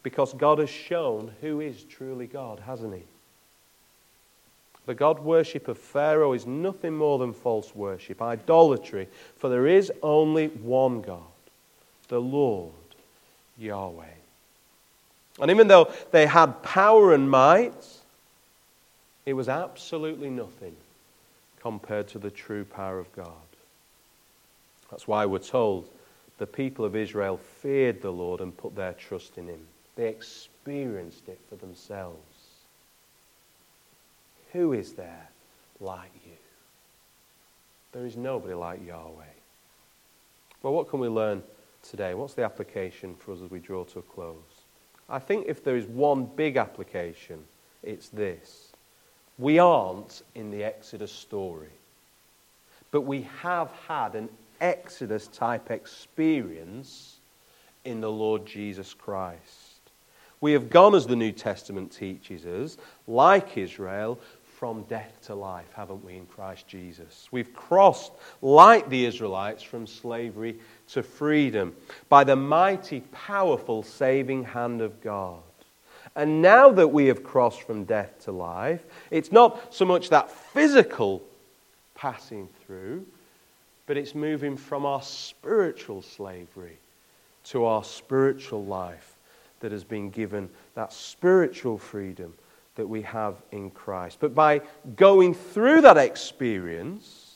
because 0.02 0.32
God 0.32 0.58
has 0.58 0.70
shown 0.70 1.32
who 1.40 1.60
is 1.60 1.84
truly 1.84 2.26
God, 2.26 2.60
hasn't 2.60 2.94
He? 2.94 3.02
The 4.86 4.94
God 4.94 5.20
worship 5.20 5.68
of 5.68 5.78
Pharaoh 5.78 6.32
is 6.32 6.46
nothing 6.46 6.96
more 6.96 7.18
than 7.18 7.32
false 7.32 7.74
worship, 7.74 8.20
idolatry, 8.20 9.08
for 9.36 9.48
there 9.48 9.66
is 9.66 9.92
only 10.02 10.48
one 10.48 11.00
God, 11.00 11.20
the 12.08 12.20
Lord 12.20 12.72
Yahweh. 13.58 14.04
And 15.40 15.50
even 15.50 15.68
though 15.68 15.92
they 16.10 16.26
had 16.26 16.62
power 16.62 17.14
and 17.14 17.30
might, 17.30 17.86
it 19.26 19.34
was 19.34 19.48
absolutely 19.48 20.30
nothing 20.30 20.74
compared 21.60 22.08
to 22.08 22.18
the 22.18 22.30
true 22.30 22.64
power 22.64 22.98
of 22.98 23.12
God. 23.14 23.26
That's 24.90 25.06
why 25.06 25.26
we're 25.26 25.38
told 25.38 25.88
the 26.38 26.46
people 26.46 26.84
of 26.84 26.96
Israel 26.96 27.38
feared 27.60 28.00
the 28.00 28.10
Lord 28.10 28.40
and 28.40 28.56
put 28.56 28.74
their 28.74 28.94
trust 28.94 29.38
in 29.38 29.46
Him. 29.46 29.60
They 29.94 30.08
experienced 30.08 31.28
it 31.28 31.38
for 31.48 31.56
themselves. 31.56 32.16
Who 34.52 34.72
is 34.72 34.92
there 34.92 35.28
like 35.80 36.10
you? 36.24 36.32
There 37.92 38.06
is 38.06 38.16
nobody 38.16 38.54
like 38.54 38.86
Yahweh. 38.86 39.24
Well, 40.62 40.72
what 40.72 40.88
can 40.88 41.00
we 41.00 41.08
learn 41.08 41.42
today? 41.82 42.14
What's 42.14 42.34
the 42.34 42.44
application 42.44 43.14
for 43.14 43.32
us 43.32 43.40
as 43.42 43.50
we 43.50 43.58
draw 43.58 43.84
to 43.84 44.00
a 44.00 44.02
close? 44.02 44.36
I 45.08 45.18
think 45.18 45.46
if 45.48 45.64
there 45.64 45.76
is 45.76 45.86
one 45.86 46.24
big 46.24 46.56
application, 46.56 47.44
it's 47.82 48.08
this. 48.08 48.68
We 49.38 49.58
aren't 49.58 50.22
in 50.34 50.50
the 50.50 50.62
Exodus 50.62 51.10
story, 51.10 51.72
but 52.90 53.02
we 53.02 53.22
have 53.42 53.72
had 53.88 54.14
an 54.14 54.28
Exodus 54.60 55.26
type 55.28 55.70
experience 55.70 57.16
in 57.84 58.00
the 58.00 58.10
Lord 58.10 58.44
Jesus 58.44 58.92
Christ. 58.92 59.40
We 60.40 60.52
have 60.52 60.70
gone, 60.70 60.94
as 60.94 61.06
the 61.06 61.16
New 61.16 61.32
Testament 61.32 61.92
teaches 61.92 62.46
us, 62.46 62.76
like 63.06 63.56
Israel, 63.56 64.18
from 64.60 64.82
death 64.82 65.16
to 65.22 65.34
life, 65.34 65.72
haven't 65.72 66.04
we, 66.04 66.18
in 66.18 66.26
Christ 66.26 66.68
Jesus? 66.68 67.28
We've 67.30 67.54
crossed, 67.54 68.12
like 68.42 68.90
the 68.90 69.06
Israelites, 69.06 69.62
from 69.62 69.86
slavery 69.86 70.58
to 70.88 71.02
freedom 71.02 71.74
by 72.10 72.24
the 72.24 72.36
mighty, 72.36 73.00
powerful, 73.10 73.82
saving 73.82 74.44
hand 74.44 74.82
of 74.82 75.00
God. 75.00 75.40
And 76.14 76.42
now 76.42 76.68
that 76.72 76.88
we 76.88 77.06
have 77.06 77.24
crossed 77.24 77.62
from 77.62 77.84
death 77.84 78.24
to 78.24 78.32
life, 78.32 78.84
it's 79.10 79.32
not 79.32 79.72
so 79.72 79.86
much 79.86 80.10
that 80.10 80.30
physical 80.30 81.22
passing 81.94 82.46
through, 82.66 83.06
but 83.86 83.96
it's 83.96 84.14
moving 84.14 84.58
from 84.58 84.84
our 84.84 85.00
spiritual 85.00 86.02
slavery 86.02 86.76
to 87.44 87.64
our 87.64 87.82
spiritual 87.82 88.66
life 88.66 89.14
that 89.60 89.72
has 89.72 89.84
been 89.84 90.10
given 90.10 90.50
that 90.74 90.92
spiritual 90.92 91.78
freedom 91.78 92.34
that 92.76 92.88
we 92.88 93.02
have 93.02 93.36
in 93.52 93.70
Christ. 93.70 94.18
But 94.20 94.34
by 94.34 94.62
going 94.96 95.34
through 95.34 95.82
that 95.82 95.96
experience, 95.96 97.26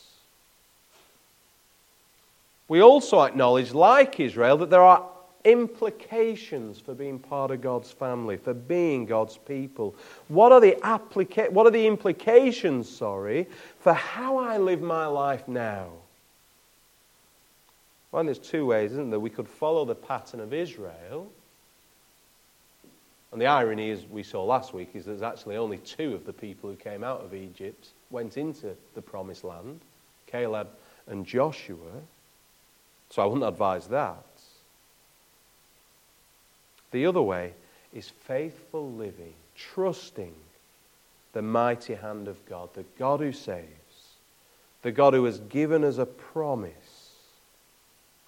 we 2.67 2.81
also 2.81 3.21
acknowledge, 3.21 3.73
like 3.73 4.19
Israel, 4.19 4.57
that 4.57 4.69
there 4.69 4.81
are 4.81 5.07
implications 5.43 6.79
for 6.79 6.95
being 6.95 7.19
part 7.19 7.51
of 7.51 7.61
God's 7.61 7.91
family, 7.91 8.37
for 8.37 8.53
being 8.53 9.05
God's 9.05 9.37
people. 9.37 9.95
What 10.27 10.51
are 10.51 10.59
the, 10.59 10.75
applica- 10.83 11.51
what 11.51 11.67
are 11.67 11.71
the 11.71 11.85
implications, 11.85 12.89
sorry, 12.89 13.47
for 13.79 13.93
how 13.93 14.37
I 14.37 14.57
live 14.57 14.81
my 14.81 15.05
life 15.05 15.47
now? 15.47 15.89
Well, 18.11 18.23
there's 18.23 18.39
two 18.39 18.65
ways, 18.65 18.93
isn't 18.93 19.11
there? 19.11 19.19
We 19.19 19.29
could 19.29 19.47
follow 19.47 19.85
the 19.85 19.93
pattern 19.93 20.39
of 20.39 20.53
Israel 20.53 21.29
and 23.31 23.41
the 23.41 23.47
irony, 23.47 23.91
as 23.91 24.05
we 24.05 24.23
saw 24.23 24.43
last 24.43 24.73
week, 24.73 24.91
is 24.93 25.05
there's 25.05 25.21
actually 25.21 25.57
only 25.57 25.77
two 25.79 26.13
of 26.13 26.25
the 26.25 26.33
people 26.33 26.69
who 26.69 26.75
came 26.75 27.03
out 27.03 27.21
of 27.21 27.33
Egypt 27.33 27.89
went 28.09 28.37
into 28.37 28.75
the 28.93 29.01
promised 29.01 29.43
land 29.43 29.81
Caleb 30.27 30.69
and 31.07 31.25
Joshua. 31.25 32.01
So 33.09 33.21
I 33.21 33.25
wouldn't 33.25 33.47
advise 33.47 33.87
that. 33.87 34.23
The 36.91 37.05
other 37.05 37.21
way 37.21 37.53
is 37.93 38.09
faithful 38.09 38.91
living, 38.91 39.33
trusting 39.55 40.33
the 41.33 41.41
mighty 41.41 41.95
hand 41.95 42.27
of 42.27 42.43
God, 42.45 42.69
the 42.73 42.85
God 42.97 43.19
who 43.19 43.31
saves, 43.31 43.67
the 44.81 44.91
God 44.91 45.13
who 45.13 45.25
has 45.25 45.39
given 45.39 45.83
us 45.83 45.97
a 45.97 46.05
promise. 46.05 47.11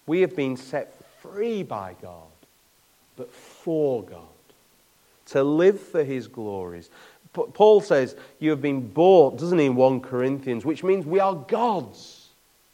We 0.06 0.22
have 0.22 0.36
been 0.36 0.58
set 0.58 0.94
free 1.22 1.64
by 1.64 1.96
God, 2.02 2.28
but 3.16 3.32
for 3.32 4.04
God 4.04 4.28
to 5.28 5.44
live 5.44 5.80
for 5.80 6.04
his 6.04 6.28
glories. 6.28 6.90
Paul 7.34 7.82
says, 7.82 8.16
You 8.40 8.50
have 8.52 8.62
been 8.62 8.88
bought, 8.88 9.38
doesn't 9.38 9.60
he, 9.60 9.66
in 9.66 9.76
1 9.76 10.02
Corinthians, 10.02 10.66
which 10.66 10.84
means 10.84 11.06
we 11.06 11.20
are 11.20 11.36
God's. 11.36 12.30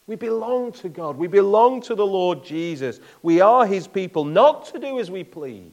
We 0.06 0.16
belong 0.16 0.74
to 0.74 0.90
God. 0.90 1.18
We 1.18 1.28
belong 1.28 1.82
to 1.84 1.96
the 1.96 2.06
Lord 2.06 2.44
Jesus. 2.44 3.00
We 3.22 3.42
are 3.42 3.66
his 3.66 3.88
people, 3.88 4.26
not 4.26 4.66
to 4.68 4.80
do 4.80 5.00
as 5.00 5.10
we 5.10 5.24
please, 5.24 5.72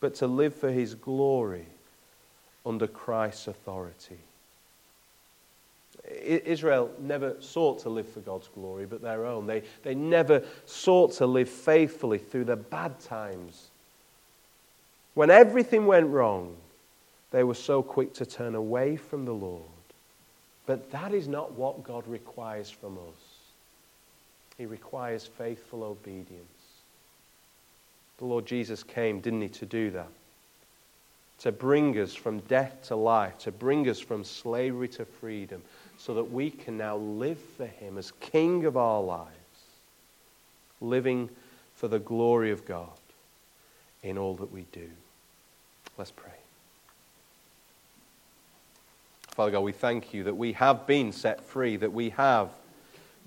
but 0.00 0.14
to 0.16 0.26
live 0.26 0.54
for 0.54 0.70
his 0.70 0.94
glory 0.94 1.66
under 2.64 2.86
Christ's 2.86 3.48
authority. 3.48 4.18
Israel 6.22 6.90
never 7.00 7.36
sought 7.40 7.80
to 7.80 7.88
live 7.88 8.08
for 8.08 8.20
God's 8.20 8.48
glory, 8.48 8.86
but 8.86 9.02
their 9.02 9.24
own. 9.26 9.46
They, 9.46 9.62
they 9.82 9.94
never 9.94 10.42
sought 10.66 11.12
to 11.14 11.26
live 11.26 11.48
faithfully 11.48 12.18
through 12.18 12.44
the 12.44 12.56
bad 12.56 13.00
times 13.00 13.70
when 15.14 15.30
everything 15.30 15.86
went 15.86 16.08
wrong, 16.08 16.56
they 17.30 17.44
were 17.44 17.54
so 17.54 17.82
quick 17.82 18.14
to 18.14 18.26
turn 18.26 18.54
away 18.54 18.96
from 18.96 19.24
the 19.24 19.32
Lord. 19.32 19.62
But 20.66 20.90
that 20.92 21.12
is 21.12 21.28
not 21.28 21.52
what 21.52 21.84
God 21.84 22.06
requires 22.06 22.70
from 22.70 22.96
us. 22.96 23.20
He 24.56 24.66
requires 24.66 25.26
faithful 25.26 25.82
obedience. 25.82 26.44
The 28.18 28.24
Lord 28.24 28.46
Jesus 28.46 28.82
came, 28.82 29.20
didn't 29.20 29.42
he, 29.42 29.48
to 29.48 29.66
do 29.66 29.90
that? 29.90 30.08
To 31.40 31.52
bring 31.52 31.98
us 31.98 32.14
from 32.14 32.38
death 32.40 32.84
to 32.84 32.96
life, 32.96 33.36
to 33.38 33.50
bring 33.52 33.88
us 33.88 33.98
from 33.98 34.22
slavery 34.22 34.88
to 34.88 35.04
freedom, 35.04 35.62
so 35.98 36.14
that 36.14 36.30
we 36.30 36.50
can 36.50 36.78
now 36.78 36.96
live 36.96 37.38
for 37.56 37.66
him 37.66 37.98
as 37.98 38.12
King 38.20 38.64
of 38.64 38.76
our 38.76 39.02
lives, 39.02 39.30
living 40.80 41.28
for 41.74 41.88
the 41.88 41.98
glory 41.98 42.52
of 42.52 42.64
God 42.64 42.88
in 44.02 44.16
all 44.16 44.34
that 44.36 44.52
we 44.52 44.66
do. 44.70 44.88
Let's 45.96 46.10
pray. 46.10 46.32
Father 49.28 49.52
God, 49.52 49.60
we 49.60 49.72
thank 49.72 50.14
you 50.14 50.24
that 50.24 50.36
we 50.36 50.52
have 50.52 50.86
been 50.86 51.12
set 51.12 51.42
free, 51.42 51.76
that 51.76 51.92
we 51.92 52.10
have 52.10 52.50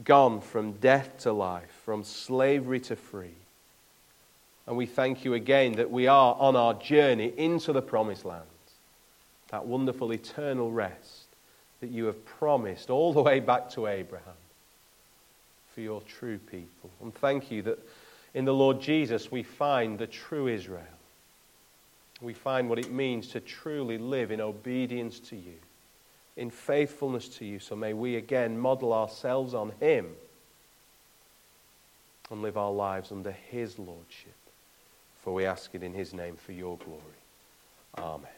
gone 0.03 0.41
from 0.41 0.73
death 0.73 1.17
to 1.19 1.33
life, 1.33 1.81
from 1.83 2.03
slavery 2.03 2.79
to 2.81 2.95
free. 2.95 3.35
And 4.65 4.77
we 4.77 4.85
thank 4.85 5.23
you 5.25 5.33
again 5.33 5.73
that 5.73 5.91
we 5.91 6.07
are 6.07 6.35
on 6.39 6.55
our 6.55 6.73
journey 6.73 7.33
into 7.37 7.73
the 7.73 7.81
promised 7.81 8.25
land, 8.25 8.43
that 9.49 9.65
wonderful 9.65 10.11
eternal 10.11 10.71
rest 10.71 11.25
that 11.79 11.89
you 11.89 12.05
have 12.05 12.25
promised 12.25 12.89
all 12.89 13.13
the 13.13 13.21
way 13.21 13.39
back 13.39 13.69
to 13.71 13.87
Abraham 13.87 14.33
for 15.73 15.81
your 15.81 16.01
true 16.01 16.37
people. 16.37 16.89
And 17.01 17.13
thank 17.15 17.51
you 17.51 17.61
that 17.63 17.79
in 18.33 18.45
the 18.45 18.53
Lord 18.53 18.81
Jesus 18.81 19.31
we 19.31 19.43
find 19.43 19.99
the 19.99 20.07
true 20.07 20.47
Israel 20.47 20.83
we 22.21 22.33
find 22.33 22.69
what 22.69 22.79
it 22.79 22.91
means 22.91 23.27
to 23.29 23.39
truly 23.39 23.97
live 23.97 24.31
in 24.31 24.41
obedience 24.41 25.19
to 25.19 25.35
you, 25.35 25.55
in 26.35 26.49
faithfulness 26.49 27.27
to 27.29 27.45
you. 27.45 27.59
So 27.59 27.75
may 27.75 27.93
we 27.93 28.15
again 28.15 28.57
model 28.57 28.93
ourselves 28.93 29.53
on 29.53 29.73
Him 29.79 30.07
and 32.31 32.41
live 32.41 32.57
our 32.57 32.71
lives 32.71 33.11
under 33.11 33.31
His 33.31 33.77
Lordship. 33.77 34.35
For 35.23 35.33
we 35.33 35.45
ask 35.45 35.75
it 35.75 35.83
in 35.83 35.93
His 35.93 36.13
name 36.13 36.35
for 36.35 36.53
your 36.53 36.77
glory. 36.77 37.01
Amen. 37.97 38.36